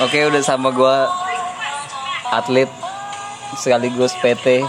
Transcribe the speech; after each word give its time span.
Oke, 0.00 0.24
udah 0.24 0.40
sama 0.40 0.72
gua 0.72 1.04
atlet 2.32 2.68
sekaligus 3.54 4.16
PT 4.16 4.64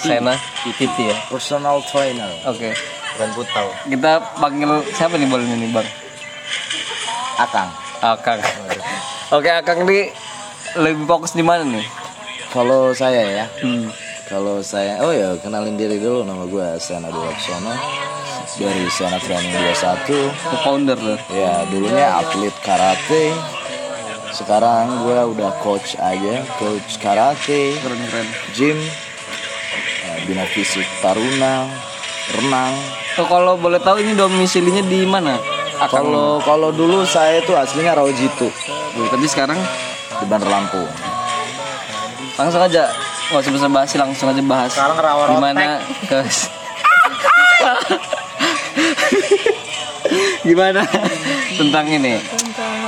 Sena 0.00 0.32
PT 0.64 0.96
ya. 0.96 1.16
Personal 1.28 1.84
trainer. 1.84 2.32
Oke. 2.48 2.72
Bukan 3.16 3.30
putau. 3.32 3.66
Kita 3.84 4.12
panggil 4.36 4.68
siapa 4.92 5.16
nih 5.16 5.28
boleh 5.28 5.44
nih, 5.44 5.68
Bang? 5.68 5.88
Akang. 7.36 7.68
Akang. 8.00 8.40
Oke, 9.32 9.48
Akang 9.52 9.84
ini 9.84 10.08
lebih 10.76 11.04
fokus 11.04 11.32
di 11.32 11.44
mana 11.44 11.64
nih? 11.64 11.84
Kalau 12.52 12.96
saya 12.96 13.44
ya, 13.44 13.44
Hmm. 13.60 13.92
kalau 14.28 14.64
saya, 14.64 14.96
oh 15.04 15.12
ya 15.12 15.36
kenalin 15.40 15.76
diri 15.76 16.00
dulu 16.00 16.24
nama 16.24 16.48
gue 16.48 16.80
Sena 16.80 17.12
Diwaksono 17.12 17.72
dari 18.56 18.84
Sena 18.88 19.20
Training 19.20 19.52
21. 19.52 20.32
Co-founder 20.32 20.96
loh. 20.96 21.20
Ya 21.28 21.68
dulunya 21.68 22.16
atlet 22.16 22.54
karate, 22.64 23.32
sekarang 24.36 25.00
gue 25.00 25.18
udah 25.32 25.50
coach 25.58 25.96
aja, 25.96 26.44
coach 26.56 26.96
karate, 26.96 27.74
Keren-keren. 27.74 28.26
gym, 28.52 28.76
eh, 28.76 30.16
bina 30.24 30.44
fisik 30.46 30.84
taruna, 31.00 31.66
renang. 32.32 32.72
Oh, 33.16 33.24
kalau 33.24 33.56
boleh 33.56 33.78
tahu 33.78 33.98
ini 33.98 34.12
domisilinya 34.12 34.82
di 34.82 35.02
mana? 35.02 35.34
Akang. 35.76 36.04
Kalau 36.04 36.38
kalau 36.40 36.68
dulu 36.70 37.02
saya 37.02 37.42
tuh 37.42 37.52
aslinya 37.52 37.92
Rawajitu 37.92 38.48
Wih, 38.94 39.08
tapi 39.12 39.26
sekarang 39.26 39.58
di 40.16 40.24
Bandar 40.24 40.48
Lampung. 40.48 40.88
langsung 42.32 42.60
aja 42.60 42.88
nggak 43.28 43.40
usah 43.40 43.52
basa 43.52 43.68
basi 43.68 43.94
langsung 43.96 44.26
aja 44.26 44.40
bahas 44.40 44.72
Sekarang 44.72 44.96
rawa 44.96 45.22
gimana 45.28 45.76
ke 46.08 46.16
gimana 50.44 50.80
tentang 51.52 51.84
ini 51.88 52.20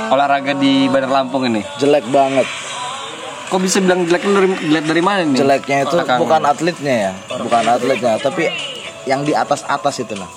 olahraga 0.09 0.53
di 0.53 0.85
Bandar 0.85 1.11
Lampung 1.11 1.45
ini 1.45 1.61
Jelek 1.77 2.05
banget. 2.07 2.47
kok 3.45 3.57
bisa 3.57 3.81
bilang 3.81 4.05
jelek 4.05 4.21
dari 4.21 4.47
dilihat 4.61 4.85
dari 4.85 5.01
mana 5.01 5.21
nih 5.23 5.41
Jeleknya 5.41 5.77
itu 5.83 5.97
bukan 6.15 6.41
atletnya 6.43 6.95
ya, 6.99 7.11
bukan 7.31 7.63
atletnya, 7.67 8.13
tapi 8.17 8.45
yang 9.03 9.25
di 9.25 9.33
atas 9.33 9.65
atas 9.65 9.97
itu 9.97 10.13
nah. 10.13 10.29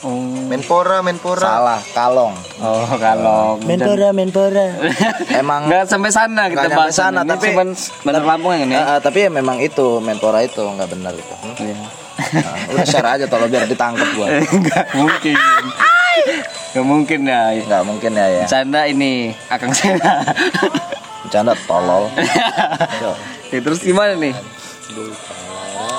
oh, 0.00 0.16
Menpora, 0.48 1.04
Menpora. 1.04 1.36
Salah, 1.36 1.80
kalong. 1.92 2.32
oh 2.58 2.88
kalau 2.96 3.60
Menpora, 3.60 4.16
Menpora. 4.16 4.72
Emang 5.36 5.68
nggak 5.68 5.84
sampai 5.84 6.08
sana 6.08 6.48
kita 6.48 6.64
Nggak 6.64 6.78
bahas 6.80 6.96
sana, 6.96 7.20
ini 7.20 7.28
tapi- 7.28 7.52
cuman 7.52 7.68
Bandar 8.02 8.24
Lampung 8.24 8.52
yang 8.56 8.64
ini 8.64 8.74
Eh, 8.74 8.88
eh, 8.88 8.98
tapi 8.98 9.18
ya 9.20 9.28
memang 9.28 9.60
itu 9.60 10.00
Menpora 10.00 10.40
itu 10.40 10.64
nggak 10.64 10.88
benar 10.88 11.12
itu. 11.12 11.34
Iya. 11.60 11.76
Nah, 12.40 12.56
udah 12.72 12.84
share 12.84 13.08
aja 13.10 13.24
tolong 13.26 13.48
biar 13.48 13.64
ditangkap 13.64 14.08
gua. 14.12 14.32
nggak 14.64 14.84
mungkin 14.96 15.36
nggak 16.70 16.86
mungkin 16.86 17.20
ya 17.26 17.40
Nggak 17.66 17.82
mungkin 17.82 18.10
ya 18.14 18.26
ya. 18.30 18.44
Canda 18.46 18.86
ini 18.86 19.34
Akang 19.50 19.74
Sena. 19.74 20.22
Bercanda 21.26 21.54
tolol. 21.66 22.10
ya, 23.54 23.58
terus 23.62 23.82
gimana 23.82 24.18
nih? 24.18 24.34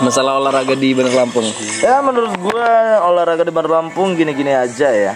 Masalah 0.02 0.42
olahraga 0.42 0.76
di 0.76 0.92
Bandar 0.92 1.24
Lampung. 1.24 1.46
Ya 1.80 2.02
menurut 2.04 2.34
gua 2.42 3.00
olahraga 3.06 3.46
di 3.46 3.54
Bandar 3.54 3.80
Lampung 3.80 4.18
gini-gini 4.18 4.52
aja 4.52 4.90
ya. 4.92 5.14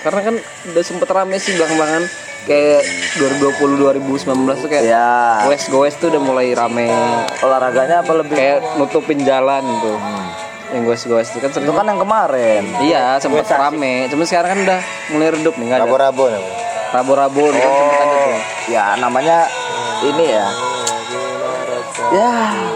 Karena 0.00 0.20
kan 0.24 0.34
udah 0.72 0.82
sempet 0.86 1.08
rame 1.10 1.36
sih 1.42 1.58
belakang-belakangan 1.58 2.06
kayak 2.46 2.82
2020 3.20 3.82
2019 4.08 4.62
tuh 4.64 4.68
kayak 4.72 4.84
Ya 4.88 5.08
West 5.50 5.68
Go 5.68 5.84
West 5.84 6.00
tuh 6.00 6.08
udah 6.08 6.22
mulai 6.22 6.56
rame 6.56 6.88
olahraganya 7.44 8.00
apa 8.00 8.12
lebih? 8.16 8.38
kayak 8.38 8.78
nutupin 8.78 9.20
jalan 9.26 9.64
tuh. 9.84 9.98
Yang 10.68 10.82
Go 10.84 11.16
West 11.16 11.32
itu 11.32 11.40
kan 11.40 11.50
sering 11.50 11.66
Itu 11.68 11.72
kan 11.72 11.84
yang 11.88 12.00
kemarin. 12.00 12.62
Iya, 12.84 13.04
sempet 13.16 13.48
rame. 13.48 14.04
Cuman 14.12 14.24
sekarang 14.28 14.48
kan 14.52 14.58
udah 14.68 14.80
mulai 15.16 15.28
redup 15.32 15.54
nih, 15.56 15.64
enggak 15.64 15.78
ada. 15.80 15.84
Rabo-rabo. 15.88 16.24
Rabo-rabo 16.92 17.44
nih 17.52 17.60
kan 17.60 17.72
sempet 17.72 17.96
ada 17.96 18.16
tuh. 18.16 18.38
Ya 18.68 18.84
namanya 19.00 19.36
ini 20.04 20.24
ya. 20.28 20.46
Ya 22.08 22.32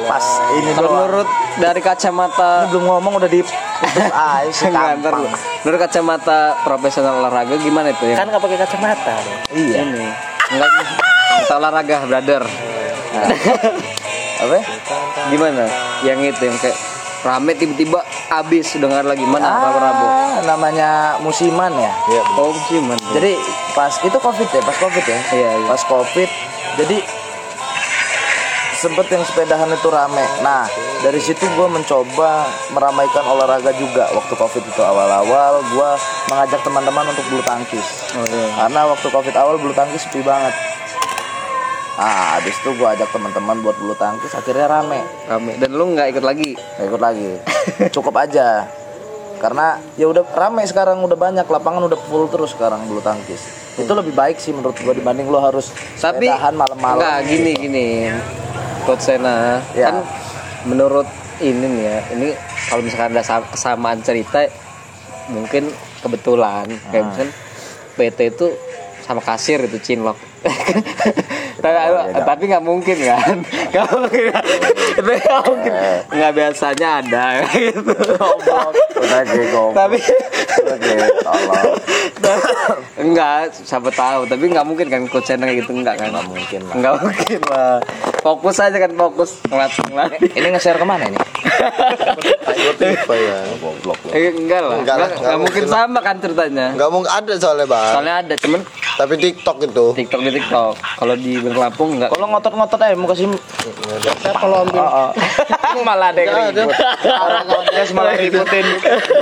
pas 0.08 0.24
ini 0.60 0.70
Kalau 0.76 0.90
menurut 0.92 1.28
dari 1.56 1.80
kacamata 1.80 2.68
belum 2.68 2.84
ngomong 2.84 3.12
udah 3.16 3.30
di 3.32 3.40
ntar. 4.72 5.14
Menurut 5.64 5.78
kacamata 5.80 6.60
profesional 6.64 7.20
olahraga 7.20 7.56
gimana 7.60 7.92
itu 7.92 8.12
ya? 8.12 8.16
Kan 8.16 8.28
nggak 8.28 8.42
pakai 8.44 8.58
kacamata. 8.60 9.14
Iya. 9.52 9.76
ini. 9.84 10.04
Enggak 10.52 10.70
kata 11.48 11.54
olahraga, 11.60 11.96
brother. 12.08 12.42
Apa? 14.42 14.58
Gimana? 15.30 15.64
Yang 16.02 16.34
itu 16.34 16.42
yang 16.48 16.58
kayak 16.58 16.78
rame 17.22 17.54
tiba-tiba 17.54 18.02
habis 18.30 18.74
ada 18.78 19.02
lagi 19.06 19.22
mana. 19.22 19.46
Ah, 19.46 20.42
namanya 20.42 21.16
musiman 21.22 21.70
ya. 21.78 21.92
Oh, 22.34 22.50
gimana? 22.66 22.98
Jadi 23.14 23.38
pas 23.78 23.94
itu 24.02 24.18
covid 24.18 24.48
ya, 24.50 24.62
pas 24.62 24.76
covid 24.76 25.04
ya. 25.06 25.18
Iya, 25.30 25.50
iya. 25.62 25.66
Pas 25.70 25.82
covid, 25.86 26.28
jadi 26.82 26.98
sempet 28.82 29.06
yang 29.14 29.22
sepedahan 29.22 29.70
itu 29.70 29.86
rame. 29.86 30.26
Nah 30.42 30.66
dari 31.06 31.22
situ 31.22 31.46
gue 31.46 31.68
mencoba 31.70 32.50
meramaikan 32.74 33.22
olahraga 33.30 33.70
juga 33.78 34.10
waktu 34.10 34.34
covid 34.34 34.62
itu 34.66 34.82
awal-awal 34.82 35.62
gue 35.62 35.90
mengajak 36.26 36.58
teman-teman 36.66 37.06
untuk 37.14 37.22
bulu 37.30 37.46
tangkis. 37.46 37.86
Oh 38.18 38.26
iya. 38.26 38.66
Karena 38.66 38.90
waktu 38.90 39.06
covid 39.06 39.34
awal 39.38 39.54
bulu 39.62 39.70
tangkis 39.70 40.02
sepi 40.02 40.26
banget. 40.26 40.50
Ah, 41.92 42.36
habis 42.36 42.56
itu 42.56 42.72
gue 42.72 42.88
ajak 42.88 43.08
teman-teman 43.08 43.60
buat 43.60 43.76
bulu 43.76 43.92
tangkis, 43.92 44.32
akhirnya 44.32 44.64
rame. 44.66 45.04
Rame. 45.26 45.60
Dan 45.60 45.72
lu 45.72 45.92
nggak 45.92 46.08
ikut 46.08 46.24
lagi? 46.24 46.56
Gak 46.56 46.86
ikut 46.88 46.98
lagi. 46.98 47.30
Cukup 47.94 48.16
aja. 48.16 48.64
Karena 49.36 49.76
ya 49.94 50.06
udah 50.06 50.24
rame 50.30 50.64
sekarang 50.64 51.02
udah 51.02 51.14
banyak 51.14 51.44
lapangan 51.44 51.84
udah 51.84 51.98
full 52.00 52.26
terus 52.26 52.52
sekarang 52.52 52.86
bulu 52.86 52.98
tangkis. 52.98 53.42
Itu 53.74 53.92
lebih 53.92 54.12
baik 54.12 54.38
sih 54.38 54.50
menurut 54.50 54.78
gua 54.78 54.92
dibanding 54.92 55.26
lo 55.26 55.40
harus 55.40 55.68
Tapi 55.94 56.24
sepedahan 56.24 56.54
malam-malam. 56.54 56.96
Enggak, 56.96 57.18
gini 57.26 57.52
gini. 57.56 57.86
Coach 58.82 59.04
Sena 59.04 59.60
Ya. 59.72 59.90
kan 59.90 60.06
menurut 60.64 61.06
ini 61.38 61.66
nih 61.66 61.82
ya, 61.82 61.98
ini 62.12 62.28
kalau 62.66 62.80
misalkan 62.80 63.10
ada 63.10 63.22
sa- 63.22 63.44
kesamaan 63.44 63.98
cerita 64.00 64.46
mungkin 65.26 65.68
kebetulan 65.98 66.66
kayak 66.88 67.02
Ah. 67.02 67.08
misalkan 67.10 67.30
PT 67.92 68.18
itu 68.32 68.46
sama 69.02 69.20
kasir 69.20 69.58
itu 69.60 69.76
cinlok. 69.78 70.16
tapi 71.62 71.78
beda. 71.78 72.22
tapi 72.26 72.42
nggak 72.50 72.64
mungkin 72.64 72.96
kan 73.06 73.36
nggak 73.72 73.86
mungkin 73.94 74.22
itu 74.98 75.12
nggak 75.22 75.40
mungkin 75.46 75.72
nggak 76.10 76.32
biasanya 76.34 76.88
ada 77.02 77.24
gitu 77.54 77.94
tapi 79.72 79.96
enggak 82.98 83.54
siapa 83.62 83.88
tahu 83.94 84.26
tapi 84.26 84.44
nggak 84.50 84.66
mungkin 84.66 84.86
kan 84.90 85.00
coach 85.08 85.30
kayak 85.30 85.62
gitu 85.62 85.72
enggak 85.72 85.96
kan 85.98 86.12
Nggak 86.12 86.28
mungkin 86.28 86.60
lah. 86.68 86.74
Enggak 86.76 86.94
mungkin 87.00 87.40
lah. 87.48 87.76
Fokus 88.22 88.56
aja 88.60 88.76
kan 88.76 88.92
fokus 88.94 89.30
ngelatih 89.48 89.82
ngelatih. 89.90 90.28
Ini 90.36 90.46
nge-share 90.54 90.78
ke 90.78 90.86
mana 90.86 91.04
ini? 91.08 91.18
Ya. 93.12 93.38
Lo. 93.86 93.94
Eh, 94.10 94.30
enggak 94.34 94.60
lah. 94.62 94.76
Enggak 94.82 95.38
mungkin 95.38 95.64
sama 95.68 95.98
kan 96.02 96.16
ceritanya. 96.18 96.74
Enggak 96.74 96.90
mungkin 96.90 97.10
ada 97.10 97.32
soalnya, 97.38 97.66
Bang. 97.68 97.92
Soalnya 97.92 98.14
ada 98.24 98.34
cuman 98.38 98.60
Tapi 98.92 99.14
TikTok 99.16 99.56
itu. 99.64 99.84
TikTok 99.96 100.20
di 100.20 100.30
TikTok. 100.36 100.74
Kalau 101.00 101.14
di 101.16 101.32
Lampung 101.40 101.96
enggak. 101.96 102.10
Kalau 102.12 102.26
ngotot-ngotot 102.28 102.80
aja 102.80 102.94
mau 102.96 103.08
kasih 103.08 103.32
Saya 104.20 104.34
kalau 104.36 104.66
ambil 104.66 104.82
Oh, 104.82 105.10
oh. 105.14 105.82
malah 105.88 106.10
ada 106.10 106.20
yang 106.20 106.52
ribut. 106.52 106.74
Orang 107.06 107.46
podcast 107.48 107.90
malah 107.94 108.14
ributin, 108.18 108.66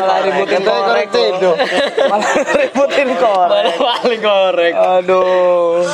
malah 0.00 0.18
ributin 0.24 0.60
korek. 0.64 1.08
korek 1.12 1.28
itu. 1.36 1.50
Malah 2.08 2.32
ributin 2.56 3.08
korek. 3.14 3.64
maling 3.76 4.22
korek. 4.24 4.72
Aduh. 4.74 5.84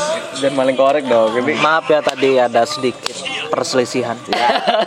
Dan 0.41 0.53
maling 0.55 0.77
korek 0.79 1.05
dong. 1.05 1.35
Maaf 1.59 1.91
ya 1.91 2.01
tadi 2.01 2.39
ada 2.39 2.63
sedikit 2.65 3.17
perselisihan 3.51 4.17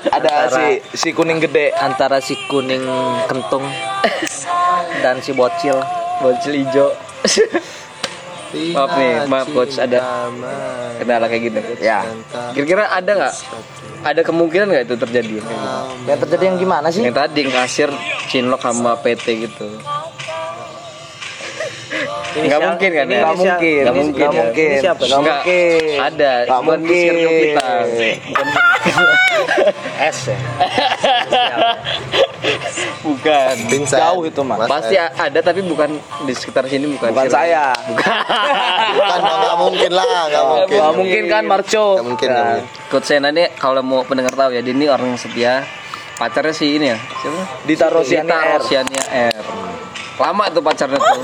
Ada 0.09 0.51
si 0.51 0.65
si 0.95 1.09
kuning 1.11 1.39
gede. 1.39 1.71
antara 1.75 2.19
si 2.19 2.35
kuning 2.47 2.83
kentung 3.27 3.63
dan 5.03 5.19
si 5.19 5.31
bocil. 5.35 5.79
bocil 6.19 6.53
hijau. 6.55 6.89
Maaf 8.49 8.91
nih, 8.97 9.13
maaf 9.29 9.47
coach 9.53 9.77
ada 9.77 10.25
kendala 10.97 11.25
kayak 11.29 11.41
gitu. 11.53 11.59
Ya. 11.79 12.01
Kira-kira 12.53 12.89
ada 12.89 13.11
nggak? 13.13 13.33
Ada 13.99 14.21
kemungkinan 14.25 14.65
nggak 14.73 14.83
itu 14.89 14.95
terjadi? 14.97 15.33
Kayak 15.37 15.45
gitu? 15.45 15.53
Yang 16.07 16.19
terjadi 16.25 16.43
yang 16.49 16.57
gimana 16.57 16.87
sih? 16.89 17.01
Yang 17.05 17.15
tadi 17.19 17.39
yang 17.45 17.53
kasir 17.53 17.89
Cinlok 18.29 18.61
sama 18.63 18.97
PT 19.01 19.25
gitu. 19.45 19.67
Nggak 22.29 22.61
mungkin 22.61 22.89
kan 22.93 23.05
ya? 23.09 23.19
Nggak 23.21 23.37
mungkin. 23.37 23.81
Nggak 23.83 23.95
mungkin. 23.97 24.21
Nggak 24.21 24.33
ya? 24.33 24.41
mungkin. 24.41 24.69
Ini 24.69 24.77
siapa? 24.81 25.01
Nggak 25.03 25.19
Nggak, 25.19 25.39
mungkin. 25.41 25.97
Ada. 25.99 26.31
Nggak 26.45 26.61
mungkin. 26.65 27.13
kita. 27.17 27.69
S 30.13 30.19
ya. 30.29 30.37
bukan. 33.01 33.53
Vincent. 33.67 33.99
Jauh 33.99 34.21
itu, 34.23 34.41
Mas. 34.41 34.57
Mas, 34.57 34.69
Pasti 34.69 34.95
a- 34.95 35.11
ada 35.11 35.39
tapi 35.39 35.61
bukan 35.61 35.89
di 36.23 36.33
sekitar 36.33 36.65
sini 36.65 36.87
bukan. 36.89 37.09
Bukan 37.09 37.27
saya. 37.27 37.71
Bukan, 37.85 39.19
nggak 39.19 39.57
mungkin 39.57 39.91
lah, 39.91 40.05
nggak 40.25 40.45
mungkin. 40.45 40.77
Nggak 40.77 40.93
mungkin 40.95 41.23
kan 41.25 41.43
Marco. 41.43 41.85
Nggak 41.95 42.07
mungkin, 42.07 42.27
nggak 42.27 42.41
Nah, 42.41 42.53
mungkin. 42.57 42.87
Coach 42.87 43.05
Sena 43.05 43.29
ini 43.29 43.49
kalau 43.53 43.81
mau 43.81 44.01
pendengar 44.01 44.31
tahu 44.31 44.51
ya, 44.51 44.59
dia 44.59 44.71
ini 44.71 44.85
orang 44.85 45.07
yang 45.09 45.19
setia. 45.19 45.63
Pacarnya 46.15 46.51
sih 46.51 46.75
ini 46.75 46.85
ya, 46.85 46.97
siapa? 47.15 47.41
Dita 47.63 47.87
Rosiania 47.87 48.27
Dita 48.27 48.35
R. 48.35 48.51
Rosiania 48.53 49.03
R. 49.31 49.43
Lama 50.17 50.43
tuh 50.49 50.59
pacarnya 50.59 50.99
tuh. 50.99 51.21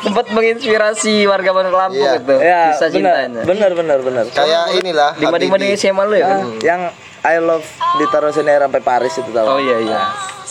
sempat 0.00 0.26
menginspirasi 0.28 1.26
warga 1.26 1.50
Bandar 1.50 1.74
Lampung 1.76 2.00
Iya. 2.00 2.16
itu. 2.16 2.36
Ya, 2.38 2.62
Kisah 2.72 2.88
benar, 2.88 3.14
cintanya. 3.26 3.42
benar, 3.44 3.70
benar, 3.74 3.98
benar. 4.00 4.24
Kayak 4.30 4.64
inilah 4.74 5.10
Di 5.14 5.26
mana 5.26 5.58
di. 5.58 5.74
SMA 5.74 6.02
lu 6.04 6.14
ya 6.14 6.26
kan? 6.26 6.38
Ah, 6.40 6.44
yang 6.62 6.80
I 7.20 7.36
love 7.36 7.66
ditaruh 8.00 8.32
sini 8.32 8.48
sampai 8.56 8.80
Paris 8.80 9.12
itu 9.20 9.28
tahu. 9.28 9.46
Oh 9.46 9.60
iya 9.60 9.76
iya. 9.84 10.00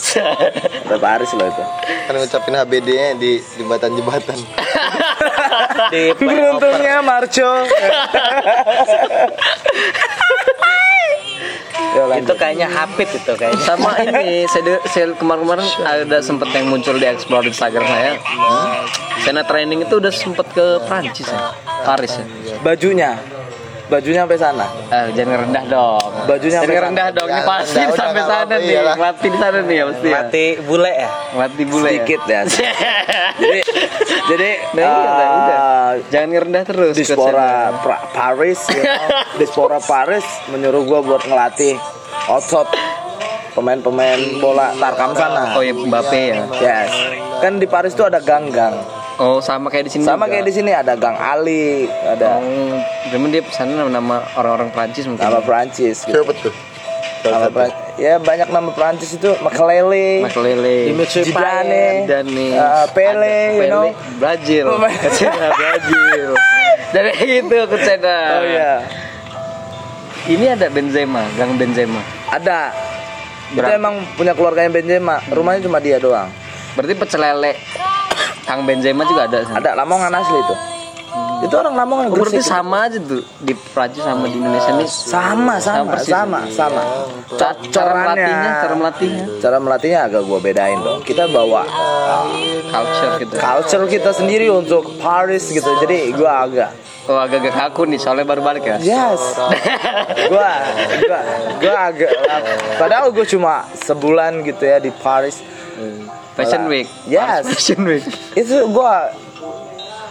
Sampai 0.00 0.96
Paris 0.96 1.28
loh 1.36 1.44
itu. 1.44 1.60
kan 2.08 2.16
ngucapin 2.16 2.56
HBD-nya 2.56 3.20
di 3.20 3.36
jembatan-jembatan. 3.60 4.38
Di 5.92 6.16
Beruntungnya 6.16 7.04
Marco. 7.04 7.52
Yo. 11.90 12.06
Itu 12.16 12.34
kayaknya 12.38 12.70
Hapit 12.70 13.10
itu 13.10 13.32
kayaknya. 13.34 13.66
sama 13.66 13.98
ini 13.98 14.46
saya, 14.46 14.78
saya 14.86 15.10
kemarin-kemarin 15.18 15.66
ada 15.82 16.22
sempet 16.22 16.46
yang 16.54 16.70
muncul 16.70 16.94
di 16.94 17.02
explore 17.02 17.42
di 17.42 17.50
Instagram 17.50 17.82
saya. 17.82 18.14
Sena 19.26 19.42
training 19.42 19.82
itu 19.82 19.98
udah 19.98 20.14
sempet 20.14 20.46
ke 20.54 20.78
Prancis 20.86 21.26
ya, 21.26 21.50
Paris 21.82 22.14
ya. 22.14 22.24
bajunya. 22.62 23.18
Bajunya 23.90 24.22
sampai 24.22 24.38
sana. 24.38 24.66
Eh, 24.86 25.06
jangan 25.12 25.36
rendah 25.42 25.64
dong. 25.66 26.10
Bajunya 26.24 26.52
jangan 26.54 26.64
sampai 26.64 26.84
rendah 26.86 27.08
dong. 27.10 27.26
Ini 27.26 27.34
Ya, 27.34 27.42
pasti 27.44 27.74
udah, 27.76 27.90
sampai 27.92 28.22
sana 28.22 28.34
apa-apa, 28.38 28.54
nih. 28.56 28.70
iyalah. 28.70 28.94
Mati 28.96 29.26
di 29.26 29.38
sana 29.38 29.58
nih 29.60 29.74
ya 29.74 29.84
pasti. 29.84 30.06
ya. 30.06 30.14
Mati 30.14 30.44
bule 30.62 30.92
ya. 30.94 31.08
Mati 31.34 31.62
bule. 31.64 31.82
ya. 31.82 31.90
Sedikit 31.92 32.20
ya. 32.24 32.40
jadi 33.40 33.60
jadi 34.30 34.50
Nah, 34.70 34.80
iya, 34.80 34.94
udah, 34.94 35.58
eh. 35.90 35.90
Jangan 36.08 36.38
rendah 36.40 36.62
terus. 36.64 36.94
Dispora 36.94 37.50
pra- 37.82 38.02
Paris, 38.10 38.60
you 38.68 38.80
know. 38.80 38.94
Dispora 39.40 39.78
Paris 39.80 40.22
menyuruh 40.48 40.82
gua 40.82 41.00
buat 41.00 41.22
ngelatih 41.22 41.74
otot 42.28 42.70
pemain-pemain 43.50 44.38
bola 44.38 44.70
Tarkam 44.72 45.12
sana. 45.12 45.52
Oh 45.52 45.60
ya 45.60 45.74
Mbappe 45.74 46.22
ya. 46.30 46.36
Yes. 46.56 46.90
Kan 47.38 47.58
di 47.58 47.66
Paris 47.66 47.92
tuh 47.92 48.06
ada 48.06 48.18
gang-gang. 48.18 48.99
Oh 49.20 49.36
sama 49.38 49.68
kayak 49.68 49.84
di 49.84 49.92
sini. 49.92 50.02
Sama 50.02 50.24
juga. 50.24 50.32
kayak 50.32 50.44
di 50.48 50.54
sini 50.54 50.72
ada 50.72 50.96
Gang 50.96 51.12
Ali, 51.14 51.84
ada 52.02 52.40
Oh, 52.40 52.80
cuman 53.06 53.28
dia 53.28 53.44
sana 53.52 53.84
nama 53.84 54.24
orang-orang 54.32 54.72
Prancis 54.72 55.04
mungkin. 55.04 55.20
nama 55.20 55.38
Prancis 55.38 56.02
gitu. 56.02 56.24
Siapa 56.24 56.32
tuh? 56.40 56.54
Nama 57.20 57.52
Pran- 57.52 57.76
ya 57.94 58.16
banyak 58.16 58.48
nama 58.48 58.72
Prancis 58.72 59.12
itu 59.12 59.28
Makelele, 59.38 60.24
Makelele. 60.24 60.96
Zidane, 61.04 62.08
Zidane. 62.08 62.46
uh, 62.56 62.88
Pele, 62.90 63.38
you 63.54 63.68
know. 63.68 63.92
Brazil. 64.16 64.72
Kecena 65.04 65.52
Brazil. 65.52 66.28
Dari 66.90 67.12
itu 67.36 67.58
Kecena. 67.68 68.18
Oh 68.32 68.42
iya. 68.42 68.72
Ini 70.26 70.46
ada 70.50 70.66
Benzema, 70.68 71.28
Gang 71.36 71.60
Benzema. 71.60 72.00
Ada. 72.26 72.72
Itu 73.50 73.60
Berapa? 73.60 73.76
emang 73.76 74.00
punya 74.16 74.32
keluarganya 74.32 74.72
Benzema. 74.72 75.20
Rumahnya 75.28 75.60
cuma 75.60 75.76
dia 75.76 76.00
doang. 76.00 76.32
Berarti 76.72 76.94
pecel 76.94 77.20
lele. 77.20 77.52
Kang 78.42 78.64
Benzema 78.64 79.02
juga 79.04 79.26
ada. 79.26 79.42
sana. 79.42 79.58
Ada 79.58 79.70
Lamongan 79.76 80.12
asli 80.12 80.38
itu. 80.38 80.56
Itu 81.40 81.54
orang 81.56 81.74
Lamongan 81.74 82.06
Oh, 82.06 82.14
berarti 82.14 82.38
Gresik. 82.38 82.52
sama 82.52 82.86
aja 82.86 82.98
tuh 82.98 83.24
di 83.40 83.50
Prancis 83.72 83.98
sama 84.00 84.24
di 84.24 84.36
Indonesia 84.36 84.70
nih. 84.72 84.86
Sama, 84.86 85.54
sama, 85.58 85.90
persis. 85.90 86.12
sama, 86.12 86.38
sama. 86.46 86.82
Ca- 87.34 87.58
Cara 87.66 87.92
melatihnya, 87.96 88.50
cara 88.60 88.74
melatihnya, 88.76 89.24
Cara 89.40 89.56
melatihnya 89.58 90.00
agak 90.04 90.22
gua 90.22 90.38
bedain 90.38 90.78
dong. 90.78 91.00
Kita 91.00 91.26
bawa 91.26 91.64
culture 92.66 93.12
gitu. 93.18 93.34
culture 93.36 93.84
kita 93.88 94.10
sendiri 94.12 94.46
untuk 94.48 94.86
Paris 94.96 95.48
gitu. 95.48 95.66
Jadi 95.80 96.12
gua 96.12 96.44
agak 96.44 96.70
Oh 97.08 97.18
agak-agak 97.18 97.54
kaku 97.58 97.90
nih, 97.90 97.98
soalnya 97.98 98.22
baru 98.22 98.38
balik 98.38 98.62
ya. 98.62 98.76
Yes. 98.78 99.18
gua 100.28 100.50
gua 101.00 101.20
gua 101.58 101.74
agak 101.90 102.10
padahal 102.76 103.10
gua 103.10 103.24
cuma 103.24 103.54
sebulan 103.74 104.44
gitu 104.44 104.62
ya 104.62 104.78
di 104.78 104.92
Paris. 104.94 105.42
Fashion 106.32 106.66
Week. 106.66 106.88
Yes. 107.04 107.46
Fashion 107.46 107.82
Week. 107.82 108.04
Itu 108.32 108.68
gua 108.68 109.10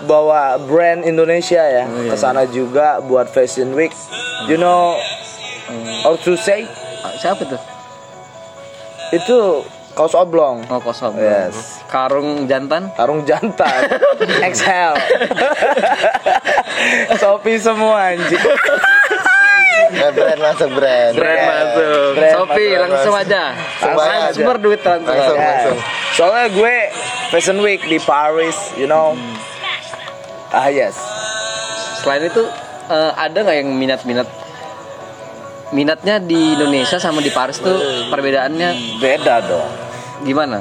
bawa 0.02 0.58
brand 0.58 1.04
Indonesia 1.04 1.60
ya 1.60 1.84
Oh, 1.84 1.98
iya. 1.98 2.10
ke 2.10 2.16
sana 2.16 2.46
juga 2.46 3.02
buat 3.02 3.28
Fashion 3.28 3.72
Week. 3.72 3.92
You 4.46 4.56
know 4.56 4.96
or 6.04 6.18
to 6.18 6.36
say 6.36 6.66
Ah, 7.00 7.16
Siapa 7.16 7.44
tuh? 7.44 7.60
itu 9.10 9.64
kaos 9.92 10.14
oblong, 10.14 10.62
Oh 10.68 10.78
kosong. 10.78 11.16
Yes. 11.16 11.80
Karung 11.88 12.46
jantan. 12.46 12.92
karung 12.94 13.24
jantan, 13.24 13.88
XL. 14.46 14.94
Shopee 17.18 17.58
semua 17.58 18.14
anjing. 18.14 18.40
Eh, 19.90 20.12
brand 20.14 20.38
masuk 20.38 20.70
brand. 20.72 21.12
Brand 21.18 21.42
masuk. 21.42 22.14
Brand 22.14 22.46
masuk, 22.46 22.78
langsung 22.78 23.10
masuk. 23.10 23.26
aja. 23.26 23.44
Langsung 23.82 23.98
aja. 23.98 24.30
Transfer 24.30 24.56
duit 24.62 24.80
transfer. 24.80 25.12
Langsung. 25.12 25.36
Langsung. 25.36 25.78
Soalnya 26.20 26.52
gue 26.52 26.76
Fashion 27.32 27.64
Week 27.64 27.80
di 27.88 27.96
Paris, 28.04 28.76
you 28.76 28.92
know. 28.92 29.16
Ah 30.52 30.68
yes. 30.68 31.00
Selain 32.04 32.28
itu 32.28 32.44
eh, 32.92 33.12
ada 33.16 33.40
nggak 33.40 33.56
yang 33.56 33.72
minat-minat 33.72 34.28
minatnya 35.72 36.20
di 36.20 36.60
Indonesia 36.60 37.00
sama 37.00 37.24
di 37.24 37.32
Paris 37.32 37.64
tuh 37.64 38.12
perbedaannya 38.12 39.00
Beda 39.00 39.40
dong. 39.48 39.70
gimana? 40.28 40.60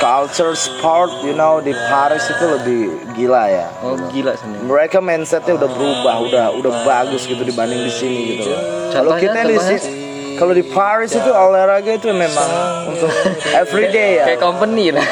Culture 0.00 0.56
sport, 0.56 1.12
you 1.20 1.36
know, 1.36 1.60
di 1.60 1.76
Paris 1.92 2.24
itu 2.32 2.44
lebih 2.48 2.80
gila 3.12 3.44
ya. 3.44 3.68
Oh 3.84 3.92
gila 4.08 4.32
sini. 4.40 4.56
Mereka 4.64 5.04
mindsetnya 5.04 5.60
udah 5.60 5.68
berubah, 5.68 6.14
udah 6.24 6.46
udah 6.56 6.72
bagus 6.88 7.28
gitu 7.28 7.44
dibanding 7.44 7.84
di 7.84 7.92
sini 7.92 8.40
gitu 8.40 8.48
loh. 8.48 8.62
Kalau 8.88 9.12
kita 9.20 9.44
di 9.44 9.56
sini, 9.60 10.07
kalau 10.38 10.52
di 10.54 10.62
Paris 10.62 11.12
itu 11.12 11.30
olahraga 11.30 11.90
itu 11.98 12.08
memang 12.14 12.48
untuk 12.94 13.10
everyday 13.58 14.22
ya. 14.22 14.24
Kayak 14.30 14.40
company 14.40 14.94
lah. 14.94 15.06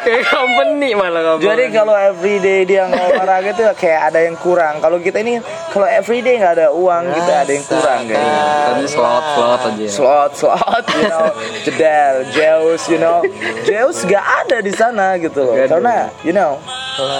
Kayak 0.00 0.32
company 0.32 0.96
malah 0.96 1.20
ngomong. 1.20 1.44
Jadi 1.44 1.64
kalau 1.76 1.92
everyday 1.92 2.64
dia 2.64 2.88
nggak 2.88 3.04
olahraga 3.16 3.52
itu 3.52 3.64
kayak 3.76 4.00
ada 4.12 4.20
yang 4.24 4.36
kurang. 4.40 4.80
Kalau 4.80 4.96
kita 4.96 5.20
ini 5.20 5.44
kalau 5.72 5.84
everyday 5.84 6.40
nggak 6.40 6.54
ada 6.56 6.68
uang 6.72 7.04
kita 7.12 7.32
ada 7.44 7.52
yang 7.52 7.66
kurang 7.68 8.00
kayaknya. 8.08 8.44
tadi 8.64 8.86
slot 8.88 9.24
slot 9.36 9.60
aja. 9.60 9.86
Slot, 9.88 10.32
slot, 10.36 10.84
you 10.96 11.08
know, 11.08 11.26
jedel, 11.68 12.14
Zeus, 12.32 12.82
you 12.88 12.96
know, 12.96 13.20
Zeus 13.68 14.04
gak 14.08 14.24
ada 14.44 14.64
di 14.64 14.72
sana 14.72 15.20
gitu 15.20 15.44
loh. 15.44 15.54
Nggak 15.56 15.68
ada. 15.68 15.72
Karena, 15.76 15.96
you 16.24 16.32
know, 16.32 16.56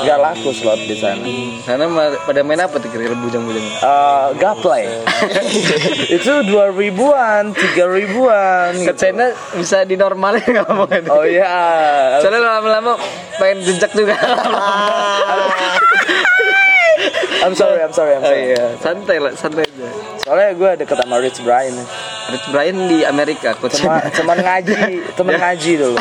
gak 0.05 0.19
laku 0.21 0.51
slot 0.55 0.81
di 0.85 0.97
sana. 0.97 1.25
Sana 1.65 1.85
pada 2.25 2.41
main 2.45 2.61
apa 2.61 2.77
tuh 2.81 2.89
kira-kira 2.89 3.17
bujang-bujang? 3.19 3.67
Eh, 3.81 4.29
gaplay 4.39 4.85
itu 6.17 6.33
dua 6.49 6.73
ribuan, 6.73 7.53
tiga 7.53 7.85
ribuan. 7.89 8.75
Ke 8.77 8.93
gitu. 8.93 9.01
China 9.09 9.33
bisa 9.57 9.85
dinormalin 9.85 10.43
nggak 10.45 10.67
ngomongin? 10.69 11.05
Oh 11.11 11.25
iya. 11.25 11.51
Soalnya 12.21 12.61
lama-lama 12.61 12.97
pengen 13.39 13.65
jejak 13.65 13.93
juga. 13.93 14.17
I'm 17.41 17.57
sorry, 17.57 17.81
I'm 17.81 17.93
sorry, 17.93 18.13
I'm 18.13 18.21
oh 18.21 18.29
sorry. 18.29 18.53
iya, 18.53 18.65
santai 18.85 19.17
lah, 19.17 19.33
santai 19.33 19.65
aja. 19.65 19.89
Soalnya 20.21 20.49
gue 20.53 20.71
deket 20.85 20.97
sama 21.01 21.17
Rich 21.25 21.41
Brian. 21.41 21.73
Rich 22.29 22.47
Brian 22.53 22.77
di 22.85 22.99
Amerika, 23.01 23.57
coach. 23.57 23.81
Cuma, 23.81 24.05
cuman 24.13 24.37
ngaji, 24.45 24.77
temen 25.17 25.35
ngaji 25.41 25.71
dulu. 25.81 25.97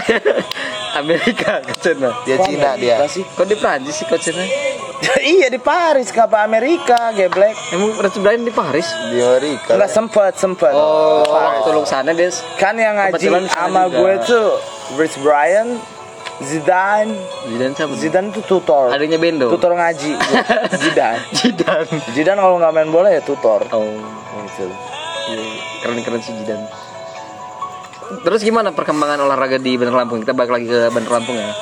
Amerika, 0.97 1.61
coachnya. 1.61 2.09
Dia 2.25 2.37
Cina 2.41 2.69
dia. 2.75 2.97
Sih? 3.05 3.21
Kok 3.23 3.45
di 3.45 3.55
Prancis 3.59 3.95
sih 3.99 4.05
coachnya? 4.09 4.45
iya 5.35 5.47
di 5.47 5.59
Paris, 5.61 6.11
kapal 6.11 6.43
Amerika, 6.43 7.15
geblek. 7.15 7.55
Emang 7.71 7.95
Rich 7.99 8.19
Brian 8.19 8.43
di 8.43 8.51
Paris? 8.51 8.87
Di 9.13 9.19
Amerika. 9.21 9.77
Enggak 9.79 9.91
sempet, 9.91 10.33
sempet. 10.35 10.73
Oh, 10.75 11.23
waktu 11.23 11.69
lu 11.71 11.83
sana 11.87 12.11
dia 12.11 12.27
Kan 12.59 12.75
yang 12.75 12.99
ngaji 12.99 13.47
sama 13.47 13.87
gue 13.87 14.13
tuh 14.27 14.59
Rich 14.99 15.21
Brian, 15.23 15.79
Zidane, 16.39 17.15
Zidane 17.47 17.73
siapa? 17.75 17.91
tuh? 17.91 17.99
Zidane 17.99 18.27
tuh 18.31 18.43
tutor. 18.47 18.91
Adanya 18.95 19.19
Bendo. 19.19 19.51
Tutor 19.51 19.75
ngaji. 19.75 20.15
Zidane. 20.83 21.19
Zidane. 21.35 21.95
Zidane 22.15 22.39
kalau 22.39 22.55
nggak 22.59 22.73
main 22.75 22.89
bola 22.91 23.11
ya 23.11 23.19
tutor. 23.23 23.63
Oh, 23.75 23.83
Gitu. 25.29 25.45
keren-keren 25.85 26.19
sih 26.25 26.33
Zidane. 26.41 26.67
Terus 28.09 28.41
gimana 28.41 28.73
perkembangan 28.73 29.21
olahraga 29.21 29.61
di 29.61 29.77
Bandar 29.77 30.01
Lampung? 30.01 30.25
Kita 30.25 30.33
balik 30.33 30.51
lagi 30.57 30.65
ke 30.65 30.89
Bandar 30.89 31.11
Lampung 31.21 31.37
ya. 31.37 31.53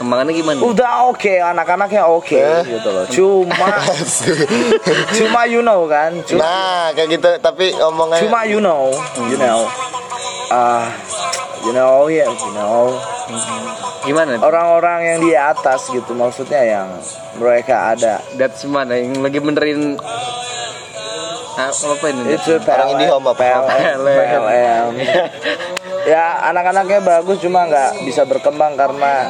Perkembangannya 0.00 0.32
gimana? 0.32 0.58
Udah 0.64 0.92
oke, 1.12 1.34
anak-anaknya 1.44 2.02
oke 2.08 2.40
gitu 2.64 2.88
loh. 2.88 3.04
Cuma 3.12 3.68
cuma 5.18 5.40
you 5.44 5.60
know 5.60 5.84
kan, 5.84 6.16
cuma, 6.24 6.40
Nah, 6.40 6.84
kayak 6.96 7.20
gitu 7.20 7.30
tapi 7.42 7.74
omongannya 7.76 8.24
cuma 8.24 8.48
you 8.48 8.64
know, 8.64 8.88
you 9.28 9.36
know. 9.36 9.68
Ah, 10.48 10.88
you 11.68 11.76
know 11.76 12.08
ya, 12.08 12.24
you 12.24 12.52
know. 12.56 12.96
Gimana? 14.00 14.40
Orang-orang 14.40 15.00
yang 15.04 15.18
di 15.20 15.32
atas 15.36 15.92
gitu 15.92 16.16
maksudnya 16.16 16.64
yang 16.64 16.88
mereka 17.36 17.92
ada 17.92 18.24
That's 18.40 18.64
mana 18.64 18.96
yang 18.96 19.20
lagi 19.20 19.36
benerin 19.36 20.00
Ah, 21.60 21.68
apa 21.68 22.06
ini? 22.08 22.40
itu 22.40 22.56
Orang 22.56 22.88
IndiHome 22.96 23.36
apa? 23.36 23.68
PLM, 23.68 23.98
PLM. 24.00 24.90
ya 26.06 26.48
anak-anaknya 26.52 27.00
bagus 27.04 27.40
cuma 27.42 27.68
nggak 27.68 28.04
bisa 28.06 28.24
berkembang 28.24 28.76
karena 28.76 29.28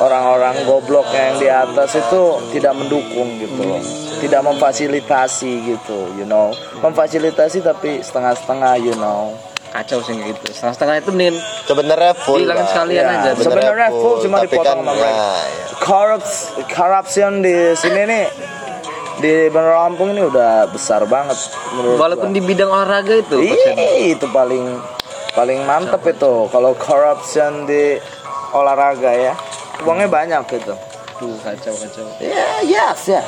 orang-orang 0.00 0.66
goblok 0.68 1.08
yang 1.14 1.38
di 1.38 1.48
atas 1.48 1.96
itu 1.96 2.22
tidak 2.56 2.74
mendukung 2.76 3.38
gitu 3.40 3.60
loh 3.64 3.82
tidak 4.20 4.42
memfasilitasi 4.44 5.52
gitu 5.74 5.98
you 6.18 6.26
know 6.26 6.52
memfasilitasi 6.84 7.64
tapi 7.64 8.04
setengah-setengah 8.04 8.72
you 8.80 8.94
know 9.00 9.32
kacau 9.74 9.98
sih 10.06 10.14
gitu 10.14 10.54
setengah 10.54 10.74
setengah 10.74 10.96
itu 11.02 11.10
mending 11.10 11.36
Sebenarnya 11.64 12.12
full. 12.14 12.38
Dihilangin 12.44 12.66
sekalian 12.68 13.04
aja. 13.08 13.30
Sebenarnya 13.34 13.88
full 13.90 14.16
cuma 14.20 14.36
tapi 14.44 14.52
dipotong 14.52 14.78
kan, 14.78 14.84
sama 14.84 14.92
mereka. 14.94 15.10
ya. 15.10 15.32
Corrupt, 15.80 16.30
corruption 16.70 17.32
di 17.42 17.56
sini 17.74 18.00
nih 18.06 18.24
di 19.18 19.32
Bandar 19.48 19.88
Lampung 19.88 20.10
ini 20.12 20.22
udah 20.26 20.68
besar 20.68 21.06
banget 21.06 21.38
menurut 21.70 21.98
walaupun 22.02 22.34
gua. 22.34 22.36
di 22.36 22.40
bidang 22.42 22.66
olahraga 22.66 23.14
itu 23.14 23.36
Ih, 23.46 24.18
itu 24.18 24.26
paling 24.34 24.74
paling 25.34 25.60
mantep 25.62 26.02
itu 26.06 26.46
kalau 26.48 26.72
corruption 26.74 27.66
di 27.66 27.98
olahraga 28.50 29.10
ya 29.10 29.34
uangnya 29.82 30.06
banyak 30.06 30.42
gitu 30.48 30.74
tuh 31.14 31.34
kacau 31.42 31.74
kacau 31.74 32.06
ya 32.22 32.62
yes 32.62 33.10
yes 33.10 33.26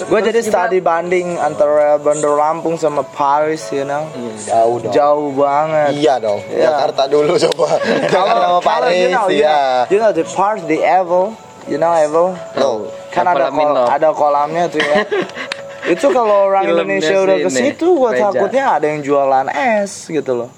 gue 0.00 0.20
jadi 0.24 0.40
study 0.40 0.80
banding 0.80 1.36
antara 1.36 2.00
Bandar 2.00 2.32
Lampung 2.32 2.80
sama 2.80 3.04
Paris 3.04 3.68
you 3.68 3.84
know 3.84 4.08
Jauh 4.40 4.80
dong. 4.80 4.92
jauh 4.96 5.28
banget 5.36 5.92
Iya 6.00 6.14
dong. 6.16 6.40
Iya. 6.48 6.72
Jakarta 6.72 7.02
dulu 7.04 7.36
coba. 7.36 7.68
Jakarta 8.08 8.32
sama 8.32 8.40
kalau 8.48 8.60
Paris, 8.64 8.96
you 8.96 9.08
know, 9.12 9.26
you 9.28 9.44
iya. 9.44 9.52
know, 9.52 9.92
you 9.92 9.98
know 10.00 10.10
the 10.10 10.24
Paris 10.24 10.64
the 10.64 10.80
Evo 10.80 11.36
you 11.68 11.76
know 11.76 11.92
Evo 11.92 12.32
No. 12.56 12.88
kan 13.12 13.28
ada 13.28 13.52
kolam 13.52 13.52
kol- 13.52 13.60
minum. 13.60 13.86
ada 13.92 14.08
kolamnya 14.16 14.64
tuh 14.72 14.80
ya 14.80 15.04
itu 15.90 16.06
kalau 16.14 16.36
orang 16.46 16.64
Filmnya 16.70 17.02
Indonesia 17.02 17.16
udah 17.18 17.36
ke 17.42 17.50
situ 17.50 17.86
gue 17.98 18.10
takutnya 18.14 18.64
ada 18.78 18.86
yang 18.86 19.00
jualan 19.02 19.46
es 19.50 20.06
gitu 20.06 20.32
loh 20.38 20.50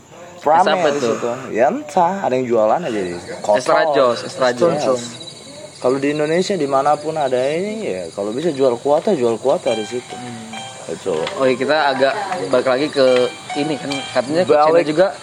Rame 0.42 0.74
apa 0.74 0.90
tuh? 0.98 1.14
Ya 1.54 1.70
entah, 1.70 2.26
ada 2.26 2.34
yang 2.34 2.50
jualan 2.50 2.82
aja 2.82 2.90
di 2.98 3.14
situ. 3.14 3.30
estrajos 3.54 4.26
estrajos. 4.26 5.02
Kalau 5.78 5.98
di 6.02 6.14
Indonesia 6.14 6.58
di 6.58 6.66
mana 6.66 6.98
pun 6.98 7.14
ada 7.14 7.38
ini 7.38 7.86
ya, 7.86 8.02
kalau 8.14 8.34
bisa 8.34 8.50
jual 8.50 8.74
kuota 8.78 9.14
jual 9.14 9.38
kuota 9.38 9.70
di 9.74 9.86
situ. 9.86 10.14
Itu. 10.82 11.14
oh 11.14 11.46
iya 11.46 11.54
kita 11.54 11.76
agak 11.94 12.14
balik 12.50 12.66
lagi 12.66 12.86
ke 12.90 13.06
ini 13.54 13.78
kan 13.78 13.88
katanya 14.12 14.42
Balik. 14.44 14.90
juga 14.90 15.14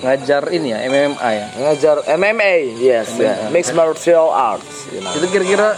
ngajar 0.00 0.46
ini 0.54 0.70
ya 0.70 0.78
MMA 0.86 1.30
ya 1.34 1.46
Ngajar 1.58 1.96
MMA, 2.16 2.54
yes, 2.78 3.18
ya. 3.18 3.50
mixed 3.50 3.74
martial 3.74 4.30
arts. 4.30 4.86
You 4.94 5.02
know. 5.02 5.10
itu 5.18 5.26
kira-kira 5.28 5.74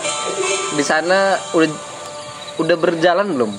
di 0.76 0.84
sana 0.84 1.40
udah 1.56 1.72
udah 2.60 2.76
berjalan 2.76 3.32
belum 3.32 3.50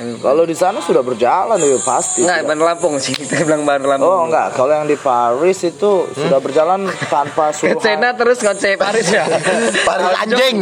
Kalau 0.00 0.42
di 0.42 0.56
sana 0.56 0.80
sudah 0.80 1.00
berjalan 1.00 1.56
ya 1.56 1.76
pasti. 1.78 2.24
Enggak, 2.24 2.48
Bandar 2.48 2.66
Lampung 2.72 2.96
sih. 2.96 3.12
Kita 3.12 3.44
bilang 3.44 3.62
Bandar 3.62 3.96
Lampung. 3.96 4.08
Oh 4.08 4.20
enggak, 4.24 4.52
kalau 4.52 4.72
yang 4.72 4.84
di 4.84 4.96
Paris 4.96 5.60
itu 5.62 6.08
sudah 6.10 6.38
berjalan 6.38 6.88
tanpa 7.06 7.52
suruhan, 7.52 7.76
Kecena 7.76 8.16
terus 8.16 8.40
ngoceh 8.40 8.74
Paris 8.74 9.06
ya. 9.06 9.24
Paris 9.88 10.06
anjing. 10.18 10.56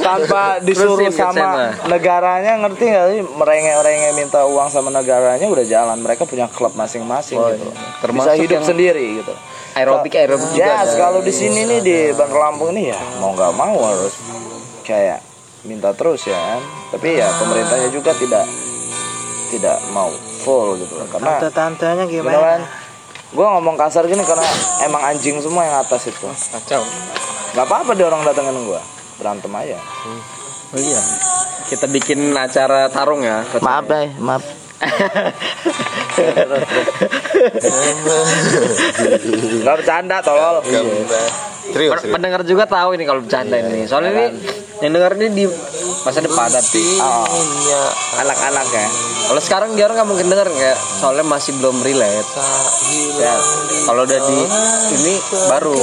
tanpa 0.00 0.60
disuruh 0.60 0.96
Terusin, 0.98 1.12
sama 1.12 1.76
negaranya 1.86 2.56
ngerti 2.62 2.84
nggak 2.86 3.06
sih 3.10 3.20
merengek-rengek 3.26 4.12
minta 4.14 4.40
uang 4.44 4.68
sama 4.68 4.88
negaranya 4.88 5.46
udah 5.46 5.64
jalan 5.64 5.98
mereka 6.00 6.24
punya 6.24 6.46
klub 6.48 6.72
masing-masing 6.72 7.36
gitu 7.36 7.64
loh. 7.64 7.74
bisa 7.74 8.00
termasuk 8.00 8.32
hidup 8.38 8.58
yang- 8.60 8.66
sendiri 8.66 9.04
gitu 9.20 9.34
Aerobik 9.76 10.16
aerobik 10.16 10.56
juga. 10.56 10.64
ya 10.64 10.88
ada. 10.88 10.94
kalau 10.96 11.20
di 11.20 11.28
sini 11.28 11.68
nih 11.68 11.80
di 11.82 11.96
Bandar 12.16 12.48
Lampung 12.48 12.72
ini 12.72 12.88
ya 12.88 12.98
mau 13.20 13.36
nggak 13.36 13.52
mau 13.52 13.76
harus 13.84 14.14
kayak 14.82 15.20
minta 15.66 15.90
terus 15.92 16.24
ya 16.24 16.38
kan? 16.38 16.62
Tapi 16.94 17.18
ya 17.18 17.28
pemerintahnya 17.42 17.90
juga 17.90 18.14
tidak 18.14 18.46
tidak 19.50 19.78
mau 19.90 20.10
full 20.42 20.78
gitu 20.78 20.94
loh 20.98 21.06
karena 21.10 21.42
Tante-tantenya 21.42 22.04
you 22.06 22.22
know 22.22 22.40
kan? 22.40 22.62
Gue 23.34 23.46
ngomong 23.46 23.74
kasar 23.74 24.06
gini 24.06 24.22
karena 24.22 24.46
emang 24.86 25.02
anjing 25.02 25.42
semua 25.42 25.66
yang 25.66 25.82
atas 25.82 26.06
itu. 26.06 26.26
Kacau. 26.26 26.82
nggak 27.56 27.66
apa-apa 27.72 27.96
dia 27.96 28.06
orang 28.12 28.20
datengin 28.20 28.68
gue 28.68 28.80
berantem 29.16 29.48
aja. 29.48 29.80
Oh 30.70 30.78
iya. 30.78 31.00
Kita 31.66 31.88
bikin 31.88 32.36
acara 32.36 32.86
tarung 32.92 33.24
ya. 33.24 33.42
Maaf 33.64 33.84
deh 33.88 34.12
maaf. 34.20 34.44
Nggak 39.64 39.74
bercanda 39.80 40.20
tolol. 40.20 40.60
Serius. 41.72 42.04
Pendengar 42.06 42.44
juga 42.44 42.68
tahu 42.68 42.94
ini 42.94 43.08
kalau 43.08 43.24
bercanda 43.24 43.56
ini. 43.56 43.88
Soalnya 43.88 44.10
ini 44.14 44.26
yang 44.84 44.92
denger 44.92 45.12
ini 45.16 45.28
di 45.32 45.44
masa 46.04 46.20
depan 46.20 46.48
tapi 46.52 46.82
oh, 47.00 47.24
anak-anak 48.20 48.66
ya 48.70 48.86
kalau 49.26 49.42
sekarang 49.42 49.74
dia 49.74 49.90
orang 49.90 49.98
nggak 49.98 50.10
mungkin 50.14 50.26
denger 50.30 50.48
kayak 50.54 50.78
soalnya 50.78 51.26
masih 51.26 51.58
belum 51.58 51.82
relate. 51.82 52.30
ya 53.18 53.34
Kalau 53.90 54.06
udah 54.06 54.20
di 54.22 54.38
ini 54.94 55.14
baru. 55.50 55.74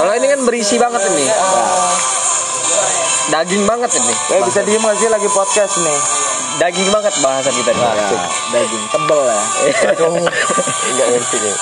Kalau 0.00 0.12
ini 0.16 0.26
kan 0.32 0.40
berisi 0.48 0.80
banget 0.80 1.04
ini. 1.12 1.26
Daging 3.30 3.62
banget 3.68 3.90
ini. 4.00 4.14
Eh 4.32 4.40
bisa 4.48 4.64
diem 4.64 4.80
gak 4.80 4.96
sih 4.96 5.12
lagi 5.12 5.28
podcast 5.28 5.76
nih? 5.84 5.98
Daging 6.56 6.88
banget 6.88 7.14
bahasa 7.20 7.52
kita 7.52 7.68
nih. 7.68 7.84
Ya, 7.84 8.08
daging 8.48 8.84
tebel 8.88 9.20
ya. 9.28 9.40
Enggak 10.80 11.06
ngerti 11.12 11.36
nih. 11.36 11.56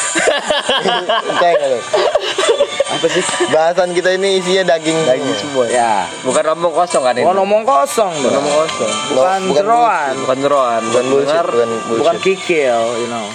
Apa 2.89 3.07
sih? 3.11 3.25
Bahasan 3.51 3.91
kita 3.93 4.15
ini 4.15 4.39
isinya 4.39 4.75
daging. 4.75 4.99
Daging 5.05 5.35
semua. 5.37 5.65
Ya. 5.67 6.07
Bukan 6.23 6.45
omong 6.55 6.75
kosong 6.75 7.03
kan 7.03 7.15
ini. 7.19 7.27
Bukan 7.27 7.37
ngomong 7.43 7.63
kosong. 7.67 8.13
Bukan 8.23 8.39
omong 8.39 8.55
kosong. 8.65 8.93
Bukan 9.13 9.41
jeroan. 9.53 10.15
Bukan 10.25 10.39
jeroan. 10.39 10.81
Bukan 10.89 11.05
bullshit, 11.11 11.45
bukan 11.45 11.71
Bukan 11.99 12.17
kikil, 12.23 12.79
you 13.03 13.09
know. 13.11 13.27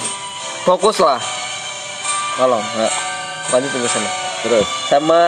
fokus 0.64 1.04
lah. 1.04 1.20
Tolong. 2.40 2.64
nggak. 2.64 2.94
Lanjut 3.52 3.70
sana. 3.92 4.10
Terus. 4.44 4.68
Sama 4.88 5.22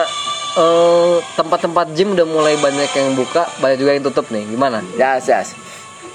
eh, 0.56 1.16
tempat-tempat 1.36 1.86
gym 1.92 2.16
udah 2.16 2.26
mulai 2.26 2.56
banyak 2.58 2.88
yang 2.96 3.12
buka, 3.14 3.44
banyak 3.60 3.78
juga 3.78 3.90
yang 3.94 4.04
tutup 4.08 4.26
nih. 4.32 4.42
Gimana? 4.48 4.80
Ya, 4.96 5.20
yes. 5.20 5.54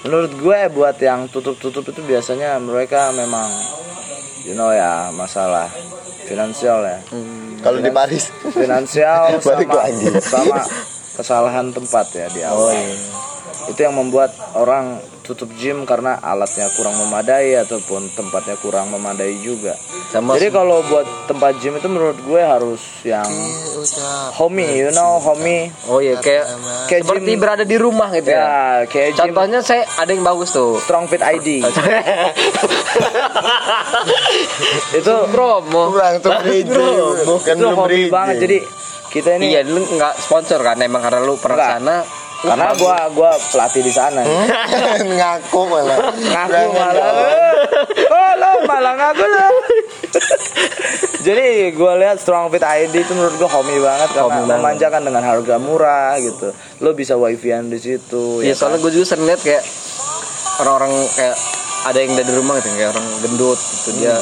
Menurut 0.02 0.34
gue 0.34 0.60
buat 0.74 0.98
yang 0.98 1.30
tutup-tutup 1.30 1.86
itu 1.94 2.02
biasanya 2.02 2.58
mereka 2.58 3.14
memang 3.14 3.46
you 4.46 4.54
know 4.58 4.74
ya 4.74 5.10
masalah 5.14 5.70
finansial 6.26 6.82
ya. 6.86 7.00
Kalau 7.62 7.78
di 7.78 7.92
Paris. 7.94 8.34
Finansial 8.50 9.38
sama 9.44 9.70
lagi. 9.70 10.08
sama 10.22 10.60
kesalahan 11.18 11.70
tempat 11.70 12.06
ya 12.16 12.28
di 12.34 12.42
awal. 12.42 12.74
Itu 13.72 13.80
yang 13.82 13.96
membuat 13.96 14.36
orang 14.54 15.00
tutup 15.22 15.48
gym 15.56 15.86
karena 15.86 16.18
alatnya 16.18 16.68
kurang 16.76 16.98
memadai 16.98 17.56
ataupun 17.56 18.10
tempatnya 18.12 18.58
kurang 18.58 18.90
memadai 18.90 19.38
juga. 19.40 19.78
Sama 20.12 20.36
Jadi 20.36 20.52
kalau 20.52 20.84
buat 20.84 21.08
tempat 21.24 21.56
gym 21.58 21.78
itu 21.78 21.88
menurut 21.88 22.20
gue 22.20 22.42
harus 22.42 22.82
yang 23.02 23.26
homey, 24.36 24.68
you 24.78 24.92
know, 24.92 25.18
homey. 25.18 25.72
Oh 25.88 25.98
iya 25.98 26.20
kayak 26.20 26.46
Kayak 26.86 27.02
seperti 27.08 27.32
gym- 27.32 27.40
berada 27.40 27.64
di 27.64 27.78
rumah 27.80 28.12
gitu 28.12 28.28
ya. 28.28 28.36
Ya, 28.36 28.52
kayak 28.86 29.10
gym 29.16 29.20
Contohnya 29.32 29.60
saya 29.64 29.88
ada 29.96 30.12
yang 30.12 30.22
bagus 30.22 30.52
tuh. 30.52 30.76
Strong 30.84 31.08
Fit 31.08 31.24
ID. 31.24 31.64
itu 35.00 35.14
Promo. 35.32 35.82
Kurang 35.92 36.14
tuh 36.20 36.32
bridge. 36.44 36.76
Kan 37.46 37.56
itu 37.56 37.68
hobi 37.72 38.02
banget. 38.12 38.36
Jadi 38.42 38.58
kita 39.12 39.30
ini 39.38 39.46
Iya, 39.52 39.62
lu 39.64 39.84
nggak 39.86 40.14
sponsor 40.18 40.60
kan? 40.60 40.76
Emang 40.80 41.00
karena 41.00 41.20
lu 41.22 41.36
pernah 41.36 41.78
sana. 41.78 41.96
Karena 42.42 42.74
gua 42.74 42.96
gua 43.12 43.32
pelatih 43.48 43.82
di 43.82 43.90
sana. 43.90 44.26
ngaku 45.20 45.62
malah. 45.64 45.98
Ngaku 46.12 46.62
malah. 46.72 47.12
Oh, 48.08 48.32
lo 48.36 48.50
malah 48.66 48.94
ngaku 48.96 49.26
lo. 49.30 49.48
Jadi 51.22 51.46
gue 51.70 51.94
lihat 51.98 52.18
Strong 52.18 52.50
Fit 52.50 52.62
ID 52.62 52.94
itu 52.98 53.14
menurut 53.14 53.38
gue 53.38 53.46
homey 53.46 53.78
banget 53.78 54.10
karena 54.10 54.26
Homey 54.26 54.42
banget. 54.42 54.58
memanjakan 54.58 55.02
dengan 55.04 55.24
harga 55.24 55.56
murah 55.58 56.18
gitu. 56.18 56.50
Lo 56.82 56.92
bisa 56.92 57.14
wifi-an 57.14 57.70
di 57.70 57.78
situ. 57.78 58.42
Iya, 58.42 58.52
ya 58.52 58.54
soalnya 58.56 58.82
gue 58.82 58.92
juga 58.92 59.06
sering 59.08 59.26
lihat 59.26 59.40
kayak 59.40 59.62
orang-orang 60.60 60.90
kayak 61.12 61.38
ada 61.84 62.00
yang 62.00 62.14
dari 62.14 62.32
rumah 62.32 62.58
gitu 62.58 62.70
kayak 62.72 62.90
orang 62.92 63.06
gendut 63.22 63.58
gitu 63.58 63.90
dia 63.98 64.18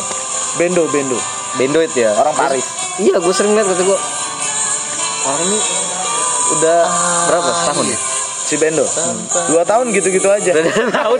Bendo 0.56 0.84
bendo. 0.88 1.16
bendo 1.56 1.80
itu 1.80 1.98
ya 2.00 2.12
Orang 2.16 2.32
Paris. 2.34 2.66
iya 2.98 3.16
gue 3.16 3.34
sering 3.34 3.52
lihat 3.52 3.66
kata 3.66 3.82
gue 3.82 4.00
orang 5.26 5.42
ini 5.42 5.60
udah 6.52 6.80
berapa 7.28 7.50
setahun 7.54 7.86
ya 7.86 8.00
Si 8.50 8.58
Bendo. 8.58 8.82
Dua 9.48 9.62
tahun 9.62 9.94
gitu-gitu 9.94 10.25
aja. 10.25 10.50
udah 10.50 10.74
dua 10.74 10.89
tahun 10.89 11.18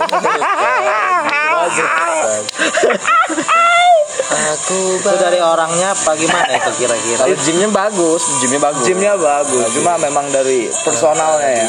Aku 4.30 4.98
Itu 4.98 5.10
dari 5.16 5.38
orangnya 5.38 5.90
apa 5.90 6.14
gimana 6.14 6.50
itu 6.54 6.70
kira-kira? 6.76 7.22
gymnya 7.40 7.68
bagus 7.68 8.22
gymnya 8.40 8.60
bagus 8.60 8.82
Gymnya 8.82 9.14
bagus, 9.14 9.62
cuma 9.74 9.94
memang 9.96 10.26
dari 10.28 10.66
personalnya 10.82 11.50
ya. 11.50 11.66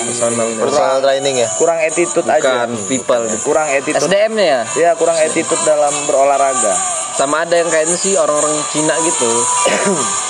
personal 0.57 0.97
training 0.99 1.35
ya. 1.37 1.47
Kurang 1.51 1.77
attitude 1.79 2.25
bukan 2.25 2.41
aja. 2.69 2.85
people 2.85 3.23
Kurang 3.41 3.67
attitude. 3.67 4.01
SDM 4.01 4.31
nya 4.33 4.45
ya 4.45 4.61
Ya 4.79 4.91
kurang 4.93 5.17
attitude 5.17 5.61
dalam 5.61 5.93
berolahraga. 6.05 6.73
sama 7.11 7.43
ada 7.43 7.53
yang 7.53 7.67
kayaknya 7.67 7.93
sih 7.93 8.13
orang-orang 8.15 8.55
Cina 8.71 8.95
gitu 8.97 9.29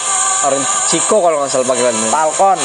orang 0.41 0.63
Ciko 0.89 1.17
kalau 1.21 1.38
nggak 1.41 1.51
salah 1.53 1.67
panggilannya 1.69 2.07
Falcon. 2.10 2.60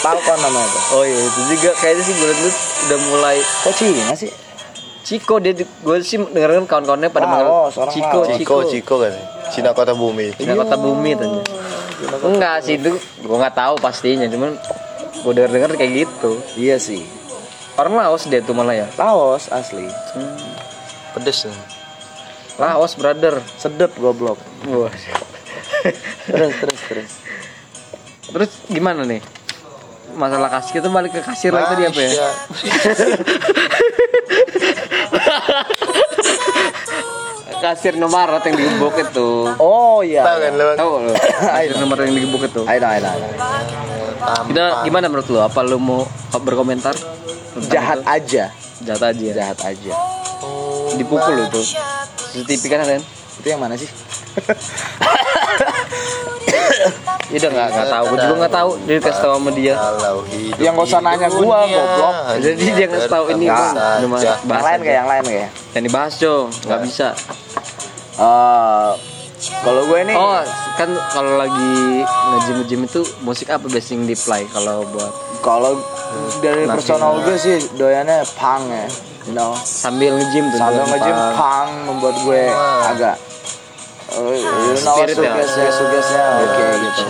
Falcon 0.00 0.38
namanya 0.40 0.64
itu. 0.64 0.80
oh 0.96 1.04
iya 1.04 1.20
itu 1.28 1.40
juga 1.52 1.70
kayaknya 1.76 2.02
sih 2.08 2.14
gue 2.16 2.28
liat 2.32 2.56
udah 2.88 2.98
mulai 3.12 3.36
Kok 3.40 3.72
Cina 3.76 4.14
sih? 4.16 4.32
Ciko 5.04 5.34
dia 5.40 5.52
gue 5.56 5.96
sih 6.04 6.16
dengerin 6.20 6.64
kawan-kawannya 6.68 7.08
pada 7.12 7.26
manggil 7.28 7.48
Laos, 7.48 7.74
orang 7.76 7.92
Ciko. 7.92 8.18
Ciko 8.24 8.36
Ciko, 8.36 8.56
Ciko 8.68 8.94
kan. 9.04 9.12
Cina 9.52 9.70
kota 9.76 9.92
bumi. 9.92 10.32
Cina 10.36 10.54
kota 10.56 10.76
bumi 10.80 11.10
tanya 11.16 11.42
enggak 12.24 12.64
sih 12.64 12.80
itu 12.80 12.96
gue 12.96 13.36
nggak 13.36 13.52
tahu 13.52 13.74
pastinya 13.76 14.24
cuman 14.24 14.56
gue 15.20 15.32
denger 15.36 15.50
denger 15.52 15.70
kayak 15.76 15.92
gitu 16.06 16.32
Iya 16.56 16.80
sih. 16.80 17.04
Orang 17.76 17.96
Laos 17.96 18.24
dia 18.28 18.40
tuh 18.40 18.56
malah 18.56 18.76
ya. 18.76 18.88
Laos 18.96 19.52
asli. 19.52 19.84
Pedes 21.16 21.48
nih. 21.48 21.79
Laos 22.60 22.92
brother. 23.00 23.40
Sedep 23.56 23.96
goblok. 23.96 24.36
Wah. 24.68 24.92
Terus 26.28 26.52
terus 26.60 26.80
terus. 26.92 27.10
Terus 28.28 28.50
gimana 28.68 29.08
nih? 29.08 29.24
Masalah 30.12 30.52
kasir 30.52 30.82
kita 30.82 30.92
balik 30.92 31.16
ke 31.16 31.24
kasir 31.24 31.54
lagi 31.56 31.72
tadi 31.72 31.88
apa 31.88 32.00
ya? 32.04 32.12
Kasir 37.60 37.92
nomor 38.00 38.40
yang 38.40 38.56
digebuk 38.56 38.96
itu. 38.96 39.52
Oh 39.60 40.00
iya. 40.00 40.24
Tahu 40.24 40.38
kan 40.40 40.52
lo? 40.56 40.64
Tahu 40.80 40.92
lo? 41.04 41.12
Kasir 41.52 41.76
nomor 41.76 42.00
yang 42.00 42.16
digebuk 42.16 42.42
itu. 42.48 42.64
Ayo 42.64 42.80
ayo 42.80 43.04
ayo. 43.04 43.28
Kita 44.48 44.64
gimana 44.88 45.12
menurut 45.12 45.28
lo? 45.28 45.44
Apa 45.44 45.60
lo 45.60 45.76
mau 45.76 46.08
berkomentar? 46.40 46.96
Jahat 47.68 48.00
itu? 48.00 48.08
aja. 48.08 48.44
Jahat 48.80 49.02
aja. 49.12 49.28
Jahat 49.36 49.58
aja. 49.60 49.92
Dipukul 50.96 51.36
lo 51.36 51.42
itu. 51.52 51.62
CCTV 52.32 52.62
kan 52.70 52.78
kan? 52.86 53.02
Itu 53.40 53.46
yang 53.48 53.60
mana 53.60 53.74
sih? 53.76 53.88
Ya 57.30 57.38
udah 57.46 57.50
nggak 57.54 57.68
nggak 57.70 57.88
tahu. 57.94 58.04
Gue 58.10 58.18
juga 58.18 58.34
nggak 58.42 58.54
tahu. 58.58 58.70
Dia 58.90 58.98
kasih 58.98 59.22
tahu 59.22 59.32
sama 59.38 59.50
dia. 59.54 59.74
Yang 60.58 60.72
nggak 60.74 60.88
usah 60.90 60.98
nanya 60.98 61.28
gua, 61.30 61.58
goblok. 61.62 62.14
Jadi 62.42 62.64
dia 62.74 62.86
ngasih 62.90 63.10
tahu 63.10 63.24
ini, 63.38 63.46
saja. 63.46 64.02
Cuma 64.02 64.16
Yang 64.18 64.38
bahas 64.50 64.64
lain 64.66 64.80
kayak 64.82 64.96
yang 64.98 65.08
lain 65.08 65.24
kayak. 65.30 65.48
Yang 65.78 65.82
dibahas 65.86 66.14
dong. 66.18 66.46
Nggak 66.66 66.80
bisa. 66.90 67.08
Eh, 68.20 68.90
kalau 69.64 69.82
gue 69.88 70.00
nih 70.04 70.16
Oh, 70.18 70.42
kan 70.76 70.90
kalau 71.14 71.32
lagi 71.40 72.04
nge-gym 72.50 72.84
itu 72.84 73.00
musik 73.24 73.48
apa 73.48 73.64
biasanya 73.64 73.96
yang 73.96 74.04
di 74.12 74.16
play 74.18 74.44
kalau 74.52 74.84
buat 74.92 75.12
kalau 75.40 75.72
dari 76.44 76.68
personal 76.68 77.24
gue 77.24 77.36
sih 77.40 77.56
doyannya 77.80 78.20
punk 78.36 78.68
ya. 78.68 78.86
You 79.28 79.36
know, 79.36 79.52
sambil 79.60 80.16
nge-gym 80.16 80.48
tuh. 80.48 80.56
sambil 80.56 80.84
punk. 80.88 81.36
punk 81.36 81.70
membuat 81.84 82.16
gue 82.24 82.42
agak 82.88 83.16
uh, 84.16 84.32
you 84.32 84.74
know 84.80 84.96
Spirit 84.96 85.12
ya. 85.12 85.32
sugesnya 85.36 85.68
sugesnya 85.70 86.24
oke 86.40 86.66
gitu. 86.80 87.02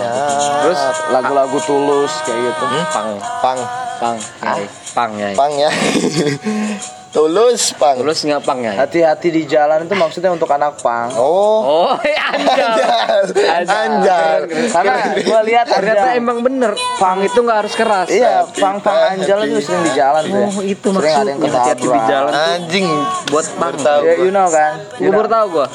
Terus 0.61 0.79
Lagu-lagu 1.09 1.57
tulus 1.63 2.13
kayak 2.27 2.51
gitu. 2.51 2.65
pang, 2.91 3.09
Pang, 3.41 3.59
pang, 4.01 4.17
ya, 4.59 4.67
pang 4.91 5.11
ya. 5.15 5.29
pang 5.33 5.53
ya. 5.55 5.69
Tulus, 7.11 7.75
pang. 7.75 7.99
Terus 7.99 8.23
nggak 8.23 8.41
pang 8.41 8.59
ya? 8.59 8.71
Hati-hati 8.77 9.27
di 9.29 9.43
jalan 9.43 9.83
itu 9.83 9.93
maksudnya 9.93 10.31
untuk 10.31 10.47
anak 10.47 10.79
punk. 10.79 11.11
Oh, 11.13 11.59
Oh, 11.61 11.91
anjal. 11.91 13.27
anjal. 13.27 13.67
Anjal. 13.67 14.37
Karena 14.47 14.95
gue 15.13 15.39
lihat 15.45 15.65
Ternyata 15.67 16.07
emang 16.15 16.39
bener, 16.39 16.71
pang 16.95 17.19
itu 17.19 17.35
nggak 17.35 17.57
harus 17.59 17.73
keras. 17.73 18.07
Iya, 18.07 18.47
punk-punk 18.49 18.95
anjal 19.11 19.43
itu 19.43 19.59
sering 19.61 19.83
di 19.83 19.91
jalan 19.91 20.23
tuh. 20.23 20.31
ya. 20.33 20.47
Oh, 20.47 20.61
itu 20.63 20.87
Sering 20.89 21.11
ada 21.13 21.27
yang 21.27 21.37
maksudnya 21.37 21.59
hati-hati 21.61 21.85
di 21.85 22.01
jalan. 22.07 22.31
Anjing. 22.31 22.87
Buat 23.27 23.45
pang. 23.55 23.75
Ya, 24.01 24.13
you 24.17 24.31
know 24.31 24.47
kan? 24.47 24.71
Gue 24.95 25.11
baru 25.11 25.27
tahu 25.27 25.45
gua. 25.51 25.67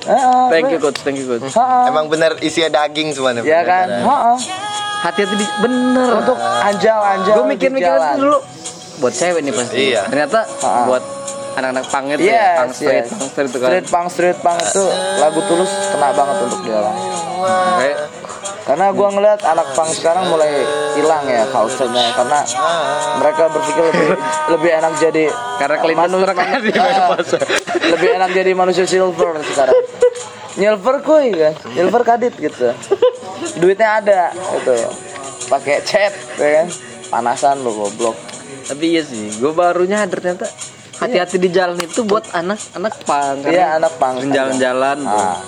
Heeh, 0.00 0.46
Thank 0.48 0.64
gue- 0.64 0.72
you 0.72 0.78
coach, 0.80 0.98
thank 1.02 1.16
you 1.16 1.26
coach. 1.28 1.54
Emang 1.86 2.08
bener 2.08 2.34
isinya 2.40 2.82
daging 2.82 3.14
semua 3.14 3.30
nih. 3.30 3.46
Ya 3.46 3.62
kan? 3.62 3.86
Heeh. 3.86 4.36
Hati-hati 5.00 5.34
di 5.34 5.46
bener. 5.60 6.10
Untuk 6.18 6.34
anjal-anjal 6.36 7.30
gue 7.32 7.44
di 7.46 7.50
mikir-mikir 7.54 7.94
dulu 8.18 8.38
buat 9.00 9.10
cewek 9.10 9.40
nih 9.40 9.52
pasti. 9.52 9.76
Iya. 9.90 10.02
Ternyata 10.06 10.40
Ha-ha. 10.44 10.84
buat 10.84 11.02
anak-anak 11.50 11.84
pang 11.88 12.04
itu 12.06 12.22
Yes, 12.22 12.30
ya, 12.30 12.48
pang 12.54 12.70
street, 12.70 12.94
yes. 12.94 13.08
pang 13.10 13.26
street 13.26 13.48
itu 13.48 13.58
kan. 13.58 13.68
Street 13.68 13.86
punk, 13.88 14.06
street 14.08 14.38
punk 14.38 14.58
itu 14.62 14.84
lagu 15.18 15.40
tulus 15.44 15.70
kena 15.90 16.08
banget 16.12 16.36
untuk 16.42 16.60
dia 16.62 16.76
orang. 16.76 16.96
Kayak 17.76 17.98
Karena 18.60 18.86
gua 18.92 19.08
ngeliat 19.10 19.40
anak 19.42 19.74
punk 19.74 19.90
sekarang 19.90 20.30
mulai 20.30 20.62
hilang 20.94 21.26
ya 21.26 21.42
culture-nya 21.44 22.14
karena 22.14 22.38
mereka 23.18 23.50
berpikir 23.50 23.82
lebih 23.84 24.06
lebih 24.48 24.70
enak 24.70 24.92
jadi 24.96 25.24
karena 25.58 25.76
kelintas 25.76 26.06
manu- 26.06 26.22
terkait 26.22 26.46
manu- 26.46 26.62
di 26.62 26.72
Ah, 26.72 27.08
masa. 27.10 27.38
lebih 27.88 28.08
enak 28.14 28.30
jadi 28.30 28.50
manusia 28.54 28.84
silver 28.86 29.42
sekarang. 29.44 29.74
Silver 30.52 30.96
kuy 31.00 31.26
kan, 31.32 31.54
silver 31.66 32.02
kadit 32.04 32.34
gitu. 32.36 32.70
Duitnya 33.56 33.98
ada 33.98 34.22
gitu. 34.30 34.76
Pakai 35.48 35.82
chat 35.82 36.12
ya 36.36 36.62
kan. 36.62 36.66
Panasan 37.10 37.56
lo 37.60 37.74
goblok. 37.74 38.14
Tapi 38.70 38.84
iya 38.86 39.02
sih, 39.02 39.34
gue 39.42 39.50
baru 39.50 39.82
nyadar 39.82 40.22
ternyata 40.22 40.46
hati-hati 41.02 41.42
di 41.42 41.50
jalan 41.50 41.74
itu 41.82 42.06
buat 42.06 42.22
anak-anak 42.30 42.94
pang. 43.02 43.42
Iya, 43.42 43.82
anak 43.82 43.98
punk. 43.98 44.30
Jalan-jalan 44.30 45.02
tuh. 45.02 45.26
Ah, 45.26 45.42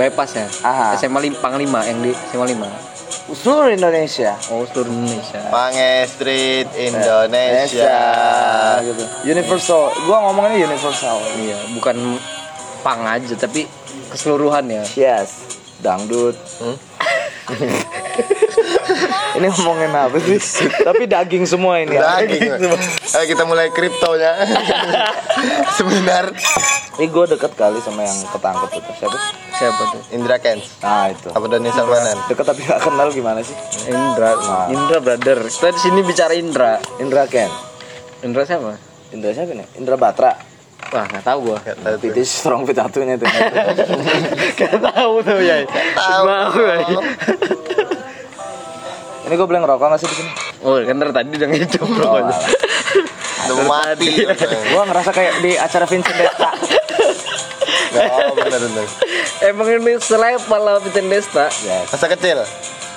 bypass 0.00 0.32
ya. 0.40 0.48
Aha. 0.64 0.96
SMA 0.96 1.20
pang 1.36 1.60
5 1.60 1.68
yang 1.84 1.98
di 2.00 2.16
SMA 2.32 2.48
5. 2.56 2.64
seluruh 3.28 3.68
Indonesia. 3.68 4.32
Oh, 4.48 4.64
seluruh 4.72 4.88
Indonesia. 4.88 5.52
Pange 5.52 6.08
Street 6.08 6.64
Indonesia. 6.80 8.00
gitu. 8.80 9.04
Universal. 9.28 9.92
Gua 10.08 10.32
ngomongnya 10.32 10.64
universal. 10.64 11.20
Iya, 11.36 11.60
bukan 11.76 12.16
pang 12.80 13.04
aja 13.04 13.36
tapi 13.36 13.68
keseluruhan 14.08 14.64
ya. 14.72 14.84
Yes. 14.96 15.44
Dangdut. 15.84 16.40
ini 19.38 19.46
ngomongin 19.48 19.92
apa 19.94 20.16
sih? 20.20 20.38
Tapi 20.88 21.08
daging 21.08 21.44
semua 21.48 21.80
ini. 21.80 21.96
ya. 21.96 22.20
Daging. 22.20 22.60
Ayo 23.14 23.24
kita 23.24 23.44
mulai 23.48 23.72
kriptonya. 23.72 24.32
Seminar 25.78 26.34
Ini 26.98 27.06
gue 27.14 27.24
deket 27.30 27.54
kali 27.54 27.78
sama 27.78 28.02
yang 28.02 28.18
ketangkep 28.26 28.70
itu. 28.74 28.90
Siapa? 28.98 29.18
Siapa 29.54 29.82
tuh? 29.94 30.02
Indra 30.10 30.36
Kens. 30.42 30.82
Nah 30.82 31.14
itu. 31.14 31.30
Apa 31.30 31.44
Doni 31.46 31.70
Salmanan? 31.70 32.18
Deket 32.26 32.42
tapi 32.42 32.66
gak 32.66 32.82
kenal 32.82 33.08
gimana 33.14 33.38
sih? 33.38 33.54
Indra. 33.86 34.34
Indra 34.66 34.98
brother. 34.98 35.46
Kita 35.46 35.70
di 35.70 35.80
sini 35.80 36.00
bicara 36.02 36.34
Indra. 36.34 36.82
Indra 36.98 37.30
Ken. 37.30 37.46
Indra 38.26 38.42
siapa? 38.42 38.74
Indra 39.14 39.30
siapa 39.30 39.54
nih? 39.54 39.66
Indra 39.78 39.94
Batra. 39.94 40.47
Wah, 40.88 41.04
nggak 41.04 41.20
tahu 41.20 41.38
gua. 41.44 41.58
Gak 41.60 41.76
tahu. 41.78 41.94
Itu 42.00 42.20
strong 42.24 42.62
fit 42.64 42.72
satunya 42.72 43.20
tuh. 43.20 43.28
Gak 44.56 44.78
tahu 44.80 45.12
tuh 45.20 45.38
ya. 45.38 45.66
Tahu. 45.92 46.22
Mau 46.24 46.52
ya. 46.56 46.76
ini 49.28 49.34
gue 49.36 49.44
boleh 49.44 49.60
ngerokok 49.60 49.86
gak 49.86 50.00
sih 50.00 50.08
di 50.08 50.16
sini? 50.16 50.30
Oh, 50.64 50.80
kan 50.80 50.96
dari 50.96 51.12
tadi 51.12 51.28
udah 51.30 51.48
ngehidup 51.52 51.82
Oh, 51.84 51.92
rokoknya. 51.92 52.36
Udah 53.44 53.64
mati. 53.68 54.08
gue 54.48 54.82
ngerasa 54.88 55.10
kayak 55.12 55.34
di 55.44 55.52
acara 55.54 55.84
Vincent 55.84 56.16
Desta. 56.16 56.50
Oh, 57.88 58.32
bener 58.34 58.60
bener. 58.62 58.86
Emang 59.44 59.68
ini 59.68 59.92
selevel 59.98 60.60
lah 60.60 60.80
Vincent 60.80 61.08
Desta. 61.08 61.46
Yes. 61.60 61.92
Masa 61.92 62.06
kecil. 62.08 62.38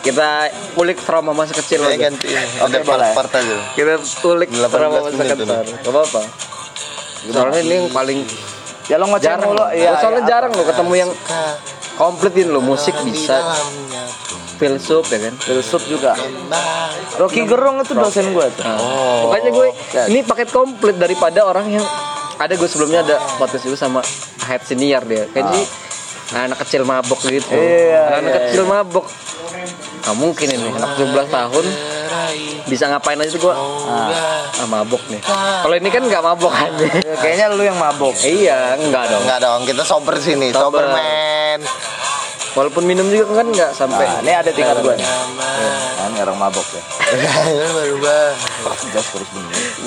Kita 0.02 0.50
kulik 0.74 0.98
trauma 0.98 1.30
masa 1.30 1.54
kecil 1.54 1.78
Saya 1.78 1.94
ganti. 1.94 2.26
Oke, 2.26 2.58
Ada 2.58 2.78
boleh. 2.82 3.12
part-part 3.14 3.32
aja. 3.38 3.58
Kita 3.76 3.94
kulik 4.24 4.50
18 4.50 4.72
trauma 4.72 4.98
masa 5.04 5.18
kecil. 5.20 5.46
Gak 5.46 5.92
apa-apa. 5.92 6.22
Soalnya 7.30 7.62
ini 7.62 7.74
yang 7.86 7.90
paling 7.94 8.20
Ya 8.90 8.98
lo 8.98 9.08
ngecek 9.08 9.24
jarang 9.24 9.50
mulu. 9.54 9.62
loh. 9.62 9.70
Iya, 9.72 9.92
soalnya 10.02 10.24
iya, 10.26 10.30
jarang 10.30 10.52
loh 10.52 10.66
ketemu 10.68 10.94
yang 11.00 11.12
kompletin 11.96 12.48
lo 12.52 12.60
musik 12.60 12.96
bisa 13.06 13.38
filsuf 14.58 15.06
ya 15.08 15.20
kan. 15.30 15.34
Filsuf 15.38 15.82
juga. 15.88 16.12
Rocky 17.16 17.46
Gerung 17.46 17.80
itu 17.80 17.94
dosen 17.94 18.30
gue 18.30 18.46
tuh. 18.54 18.66
Oh. 18.68 19.30
Makanya 19.30 19.50
gue 19.54 19.68
Ya. 19.96 20.04
ini 20.06 20.22
paket 20.22 20.50
komplit 20.52 20.98
daripada 20.98 21.46
orang 21.46 21.72
yang 21.72 21.86
ada 22.36 22.54
gue 22.58 22.68
sebelumnya 22.68 23.06
ada 23.06 23.16
podcast 23.38 23.64
juga 23.64 23.78
sama 23.80 24.02
head 24.46 24.62
senior 24.66 25.06
dia. 25.06 25.30
Kayaknya 25.30 25.62
sih 25.62 25.66
anak 26.32 26.58
kecil 26.66 26.82
mabok 26.84 27.20
gitu. 27.26 27.54
Iya, 27.54 28.18
anak 28.18 28.32
iya, 28.34 28.40
kecil 28.50 28.64
mabok. 28.66 29.06
Nah, 30.02 30.16
mungkin 30.18 30.48
ini 30.50 30.68
anak 30.74 30.98
17 30.98 31.30
tahun 31.30 31.66
bisa 32.68 32.88
ngapain 32.88 33.20
aja 33.20 33.32
tuh 33.36 33.42
gue 33.50 33.56
ah, 33.56 34.68
mabok 34.70 35.04
nih. 35.12 35.22
Kalau 35.66 35.76
ini 35.76 35.90
kan 35.90 36.04
nggak 36.06 36.24
mabok. 36.24 36.54
Ya, 36.54 37.16
kayaknya 37.24 37.46
lu 37.52 37.64
yang 37.66 37.78
mabok. 37.78 38.16
iya, 38.24 38.78
enggak 38.78 39.12
dong. 39.12 39.24
Enggak 39.26 39.40
dong, 39.42 39.62
kita 39.68 39.84
sober 39.84 40.16
sini, 40.22 40.54
Sober. 40.54 40.84
sober 40.84 40.96
man. 40.96 41.60
Walaupun 42.52 42.84
minum 42.84 43.08
juga 43.08 43.44
kan 43.44 43.48
nggak 43.48 43.72
sampai. 43.72 44.04
Nah, 44.04 44.20
ini 44.28 44.32
ada 44.36 44.52
tingkat 44.52 44.84
gue 44.84 44.96
nih. 45.00 45.08
Kan 45.96 46.12
orang 46.20 46.38
mabok 46.38 46.68
ya. 46.76 46.84
Bener. 47.88 48.32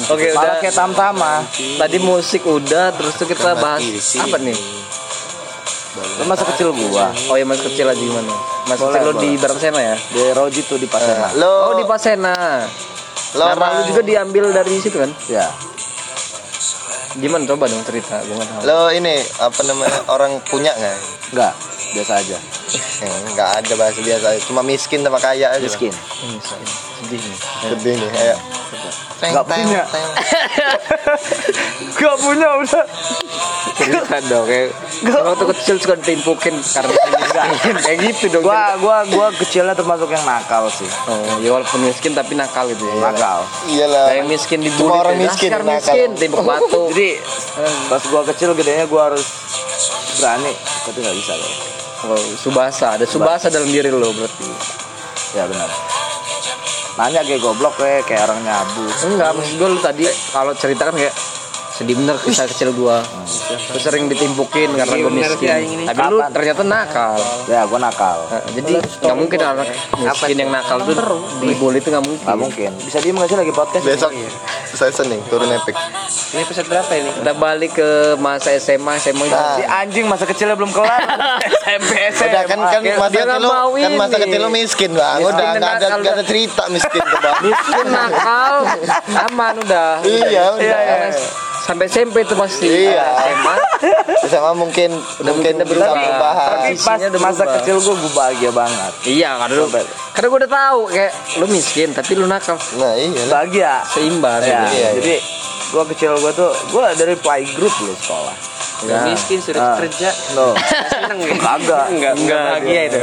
Oke, 0.09 0.28
udah. 0.33 0.61
kayak 0.64 0.72
tam-tama. 0.72 1.44
Tadi 1.52 1.96
musik 2.00 2.42
udah, 2.48 2.96
terus 2.96 3.12
tuh 3.20 3.28
kita 3.28 3.52
bahas 3.61 3.85
apa 4.16 4.37
nih? 4.40 4.57
Lu 5.94 6.24
masa 6.26 6.42
kecil 6.50 6.74
gua. 6.74 7.14
Oh 7.30 7.38
ya 7.38 7.46
masa 7.46 7.62
kecil 7.70 7.87
aja 7.87 7.98
gimana? 7.98 8.35
Masa 8.66 8.80
Boleh, 8.83 8.98
kecil 8.98 9.07
lo 9.07 9.12
di 9.14 9.28
boleh. 9.30 9.40
Barang 9.40 9.59
Sena 9.62 9.80
ya? 9.80 9.96
Di 9.96 10.20
Roji 10.35 10.61
tuh 10.66 10.78
di 10.83 10.88
Pasena. 10.90 11.28
Lo, 11.38 11.52
Oh 11.70 11.74
di 11.78 11.85
Pasena. 11.87 12.35
lo 13.35 13.44
Nama 13.50 13.66
lu 13.78 13.83
juga 13.94 14.02
diambil 14.02 14.44
dari 14.50 14.74
situ 14.83 14.98
kan? 14.98 15.11
Ya. 15.30 15.46
Gimana 17.14 17.46
coba 17.46 17.70
dong 17.70 17.87
cerita, 17.87 18.18
nggak 18.26 18.42
tahu. 18.42 18.61
lo 18.66 18.90
ini 18.90 19.14
apa 19.38 19.61
namanya 19.70 19.98
orang 20.11 20.42
punya 20.50 20.74
nggak? 20.74 20.98
Enggak, 21.30 21.52
biasa 21.94 22.12
aja. 22.18 22.38
Eh, 23.00 23.18
Nggak 23.33 23.50
ada 23.62 23.72
bahasa 23.78 24.00
biasa, 24.02 24.26
cuma 24.50 24.61
miskin 24.61 25.00
sama 25.00 25.22
kaya 25.22 25.54
aja. 25.54 25.62
Miskin. 25.62 25.94
Ini 25.94 26.38
sedih 26.42 27.20
nih. 27.22 27.38
Sedih 27.62 27.94
nih, 27.96 28.11
ayo. 28.18 28.37
Nggak 29.33 29.46
punya. 29.46 29.83
Gak 31.94 32.16
punya 32.20 32.48
udah. 32.61 32.85
cerita 33.74 34.16
dong 34.30 34.46
kayak 34.46 34.70
waktu 35.11 35.44
kecil 35.50 35.74
suka 35.83 35.98
ditimpukin 35.98 36.54
karena 36.62 36.94
miskin 37.50 37.74
kayak 37.83 37.98
gitu 38.07 38.24
dong 38.30 38.46
gua 38.46 38.78
gua 38.78 39.02
gua 39.11 39.26
kecilnya 39.35 39.74
termasuk 39.74 40.14
yang 40.14 40.22
nakal 40.22 40.70
sih 40.70 40.87
oh 41.11 41.42
ya 41.42 41.50
walaupun 41.50 41.83
miskin 41.83 42.14
tapi 42.14 42.38
nakal 42.38 42.70
gitu 42.70 42.87
ya 42.87 42.94
nakal 43.02 43.42
Iyalah. 43.66 44.14
kayak 44.14 44.26
miskin 44.30 44.62
dibully 44.62 44.78
Cuma 44.78 45.02
orang 45.02 45.16
miskin 45.18 45.50
miskin 45.59 46.09
timbuk 46.14 46.46
batu 46.46 46.87
jadi 46.94 47.18
pas 47.90 48.02
gua 48.07 48.22
kecil 48.30 48.54
gedenya 48.54 48.87
gua 48.87 49.11
harus 49.11 49.26
berani 50.22 50.54
tapi 50.87 50.98
nggak 51.02 51.16
bisa 51.18 51.33
loh 51.35 51.74
oh, 52.09 52.21
subasa 52.37 53.01
ada 53.01 53.07
subasa 53.09 53.49
dalam 53.49 53.69
diri 53.69 53.88
lo 53.88 54.12
berarti. 54.12 54.49
Ya 55.35 55.49
benar. 55.49 55.71
Nanya 56.95 57.21
kayak 57.27 57.43
goblok 57.43 57.75
kayak 57.75 58.07
kayak 58.07 58.31
orang 58.31 58.40
nyabu. 58.47 58.87
Enggak 59.11 59.31
maksud 59.35 59.55
gue 59.59 59.69
lu 59.69 59.81
tadi 59.83 60.05
kalau 60.31 60.53
cerita 60.55 60.88
kan 60.88 60.95
kayak 60.95 61.14
sedih 61.75 61.99
bener 61.99 62.15
kisah 62.17 62.47
kecil 62.47 62.71
gua. 62.71 63.03
Lu 63.51 63.79
sering 63.79 64.07
ditimpukin 64.07 64.71
karena 64.73 64.95
gue 64.95 65.11
miskin. 65.11 65.83
tapi 65.85 66.03
lu 66.07 66.23
ternyata 66.31 66.63
nakal. 66.63 67.19
Ya 67.45 67.67
gua 67.67 67.83
nakal. 67.83 68.23
Nah, 68.31 68.43
jadi 68.55 68.79
nggak 68.79 69.17
mungkin 69.19 69.39
anak 69.43 69.67
miskin 69.99 70.39
yang 70.39 70.55
nakal 70.55 70.79
tuh 70.81 70.95
dibully 71.43 71.83
itu 71.83 71.91
nggak 71.91 72.05
mungkin. 72.07 72.23
Nggak 72.23 72.39
mungkin. 72.39 72.71
Bisa 72.79 73.03
diem 73.03 73.19
nggak 73.19 73.27
sih 73.27 73.39
lagi 73.39 73.53
podcast? 73.53 73.83
Besok. 73.83 74.11
Saya 74.75 74.91
seneng 74.91 75.23
turun 75.27 75.47
epic. 75.51 75.75
ini 76.35 76.43
episode 76.43 76.67
berapa 76.67 76.91
ini? 76.95 77.11
Kita 77.15 77.33
balik 77.35 77.79
ke 77.79 77.89
masa 78.19 78.51
SMA 78.55 78.99
SMA 78.99 79.23
Nah. 79.25 79.55
si 79.55 79.63
anjing 79.63 80.07
masa 80.07 80.27
kecilnya 80.27 80.55
belum 80.55 80.71
kelar. 80.71 80.99
SMP 81.63 81.91
SMA 82.11 82.27
Udah 82.27 82.43
kan 82.43 82.59
kan 82.59 82.83
masa 82.99 83.09
kecil 83.09 83.39
lu 83.39 83.51
kan 83.79 83.93
masa 83.95 84.17
kecil 84.19 84.41
lu 84.43 84.51
miskin 84.51 84.91
bang. 84.95 85.19
Udah 85.23 85.47
nggak 85.55 85.73
ada 85.79 85.87
nggak 85.95 86.15
ada 86.19 86.25
cerita 86.25 86.63
miskin 86.71 87.03
tuh 87.03 87.19
bang. 87.19 87.37
miskin 87.43 87.87
nakal. 87.87 88.55
Aman 89.31 89.55
udah. 89.59 90.03
Iya, 90.03 90.45
udah. 90.55 91.54
Sampai 91.64 91.85
SMP 91.87 92.16
itu 92.20 92.35
pasti 92.35 92.68
Iya. 92.68 93.05
SMA 93.33 93.57
Sama 94.27 94.53
mungkin 94.53 94.90
mungkin 95.18 95.53
udah 95.55 95.64
bisa 95.64 95.81
berubah. 95.81 95.94
berubah. 95.94 96.33
tapi 96.55 96.70
pas 96.79 96.98
udah 96.98 97.11
masa 97.18 97.33
berubah. 97.38 97.55
kecil 97.59 97.77
gua 97.79 97.94
gua 97.96 98.12
bahagia 98.14 98.50
banget 98.50 98.92
iya 99.07 99.31
karena 99.37 99.55
lu 99.55 99.66
karena 100.12 100.27
gue 100.27 100.38
udah 100.40 100.53
tahu 100.53 100.81
kayak 100.88 101.12
lu 101.35 101.46
miskin 101.46 101.88
tapi 101.90 102.12
lu 102.12 102.27
nakal 102.27 102.57
Nah 102.74 102.92
iya. 102.94 103.09
lah. 103.18 103.29
bahagia 103.35 103.72
seimbang 103.87 104.40
ya, 104.40 104.61
gitu. 104.62 104.74
Iya, 104.74 104.88
jadi 104.98 105.14
gua 105.70 105.85
kecil 105.87 106.12
gua 106.16 106.33
tuh 106.33 106.50
gua 106.68 106.92
dari 106.92 107.14
playgroup 107.16 107.74
loh 107.81 107.96
sekolah 107.96 108.37
Udah 108.85 109.00
miskin 109.07 109.38
sudah 109.38 109.61
Ah. 109.64 109.77
kerja 109.79 110.09
no 110.35 110.53
seneng 110.92 111.18
ya? 111.18 111.35
kagak 111.35 111.85
enggak 111.90 112.12
enggak 112.14 112.44
bahagia 112.55 112.83
itu 112.87 113.00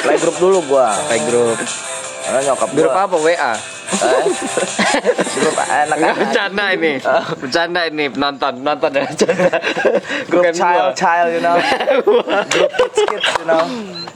playgroup 0.00 0.36
dulu 0.38 0.58
gua 0.68 0.88
kayak 1.08 1.22
grup 1.24 1.58
karena 2.20 2.38
nyokap 2.44 2.68
gua 2.68 2.78
grup 2.78 2.94
apa 2.96 3.16
WA 3.18 3.52
Eh, 3.94 4.24
grup 5.44 5.60
anak 5.60 5.96
Nggak 6.00 6.16
bercanda 6.24 6.64
ini. 6.72 6.92
Bercanda 7.36 7.80
ini 7.84 8.04
penonton. 8.08 8.52
Penonton 8.64 8.90
ya 8.96 9.02
bercanda. 9.04 9.50
Grup 10.30 10.44
child 10.56 10.86
gua. 10.88 10.96
child 10.96 11.28
you 11.36 11.42
know. 11.44 11.56
Grup 12.52 12.70
kids 12.76 12.98
kids 13.04 13.28
you 13.40 13.46
know. 13.46 13.64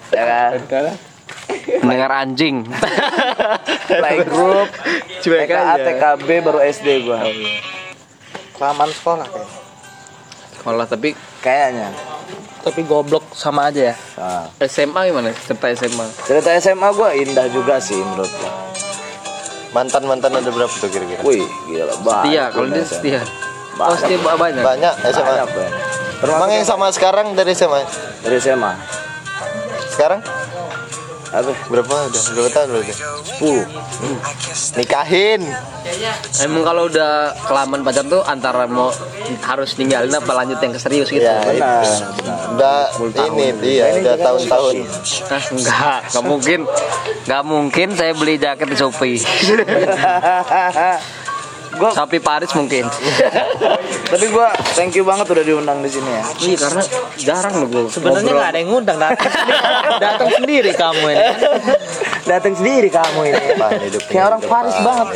Ya 0.09 0.25
kan? 0.25 0.51
Mendengar 1.85 2.11
anjing. 2.25 2.65
Playgroup 3.89 4.69
Cuek 5.21 5.49
TKA. 5.49 5.75
TKB 5.77 6.29
baru 6.41 6.61
SD 6.65 6.89
gua. 7.05 7.29
Kelamaan 8.57 8.91
sekolah 8.91 9.27
kayak. 9.29 9.51
sekolah 10.59 10.87
tapi 10.91 11.15
kayaknya. 11.45 11.93
Tapi 12.59 12.83
goblok 12.85 13.33
sama 13.33 13.71
aja 13.71 13.95
ya. 13.95 13.97
Nah, 14.19 14.45
SMA 14.67 15.09
gimana? 15.09 15.31
Cerita 15.33 15.71
SMA 15.73 16.05
cerita 16.27 16.51
SMA 16.59 16.89
gua 16.93 17.15
indah 17.15 17.47
juga 17.49 17.79
sih 17.79 17.97
menurut 17.97 18.29
gua 18.43 18.68
Mantan 19.71 20.03
mantan 20.03 20.33
ada 20.33 20.49
berapa 20.49 20.71
tuh 20.71 20.89
kira-kira? 20.89 21.21
wih 21.21 21.45
gila 21.67 21.93
banyak 21.99 22.25
setia 22.25 22.43
kalau 22.49 22.69
dia 22.69 22.85
setia 22.85 23.21
oh 23.21 23.79
Banyak. 23.79 23.99
setia 24.01 24.19
ba- 24.19 24.39
banyak 24.39 24.63
Banyak 24.63 24.93
SMA. 25.07 25.25
banyak 25.25 25.49
banyak 25.49 25.75
Emang 26.19 26.51
yang 26.51 26.65
sama 26.65 26.87
sekarang 26.89 27.33
dari 27.33 27.53
SMA? 27.53 27.85
dari 28.21 28.37
SMA 28.37 28.73
Sekarang 29.89 30.21
apa 31.39 31.53
berapa 31.71 31.95
udah? 32.11 32.23
Berapa 32.35 32.51
tahun 32.51 32.69
udah? 32.75 32.97
10 33.39 34.79
Nikahin. 34.79 35.41
emang 36.43 36.63
kalau 36.63 36.87
udah 36.87 37.33
kelamaan 37.47 37.81
pacar 37.81 38.05
tuh 38.05 38.23
antara 38.23 38.67
mau 38.67 38.91
harus 39.41 39.79
ninggalin 39.79 40.11
apa 40.11 40.33
lanjut 40.35 40.59
yang 40.59 40.73
serius 40.77 41.09
gitu 41.09 41.23
Ya, 41.23 41.39
benar 41.41 41.83
benar 42.19 42.39
Udah 42.99 43.25
ini 43.31 43.47
dia 43.63 43.87
udah 43.95 44.17
tahun-tahun. 44.19 44.75
Ah, 45.29 45.43
enggak, 45.49 45.99
enggak 46.11 46.25
mungkin. 46.25 46.61
Enggak 47.25 47.43
mungkin 47.45 47.89
saya 47.95 48.13
beli 48.13 48.35
jaket 48.37 48.67
di 48.69 48.77
Shopee. 48.77 49.19
gua 51.79 51.91
Shopee 51.97 52.19
Paris 52.21 52.51
mungkin. 52.53 52.85
tapi 54.09 54.27
gua 54.29 54.49
thank 54.73 54.97
you 54.97 55.05
banget 55.05 55.29
udah 55.29 55.45
diundang 55.45 55.79
di 55.81 55.91
sini 55.91 56.09
ya 56.09 56.25
Iya, 56.39 56.57
karena 56.57 56.83
jarang 57.19 57.55
loh 57.61 57.69
gue. 57.69 57.83
Sebenarnya 57.89 58.31
nggak 58.31 58.51
ada 58.51 58.59
yang 58.59 58.71
ngundang 58.71 58.99
datang 58.99 59.31
sendiri. 59.37 59.61
datang 59.99 60.29
sendiri 60.33 60.71
kamu 60.73 61.05
ini. 61.09 61.27
datang 62.31 62.55
sendiri 62.55 62.89
kamu 62.89 63.21
ini 63.27 63.43
Kayak 64.07 64.25
orang 64.27 64.43
Paris 64.43 64.77
banget. 64.79 65.07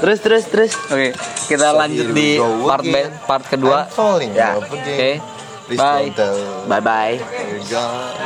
Terus 0.00 0.18
terus 0.20 0.44
terus 0.48 0.72
Oke, 0.88 1.08
kita 1.46 1.66
lanjut 1.70 2.06
di 2.10 2.38
part 2.38 2.84
B, 2.84 2.94
part 3.24 3.44
kedua. 3.46 3.86
Ya. 4.32 4.58
Oke. 4.58 5.10
Bye. 5.70 6.12
bye 6.68 6.80
bye. 6.80 7.16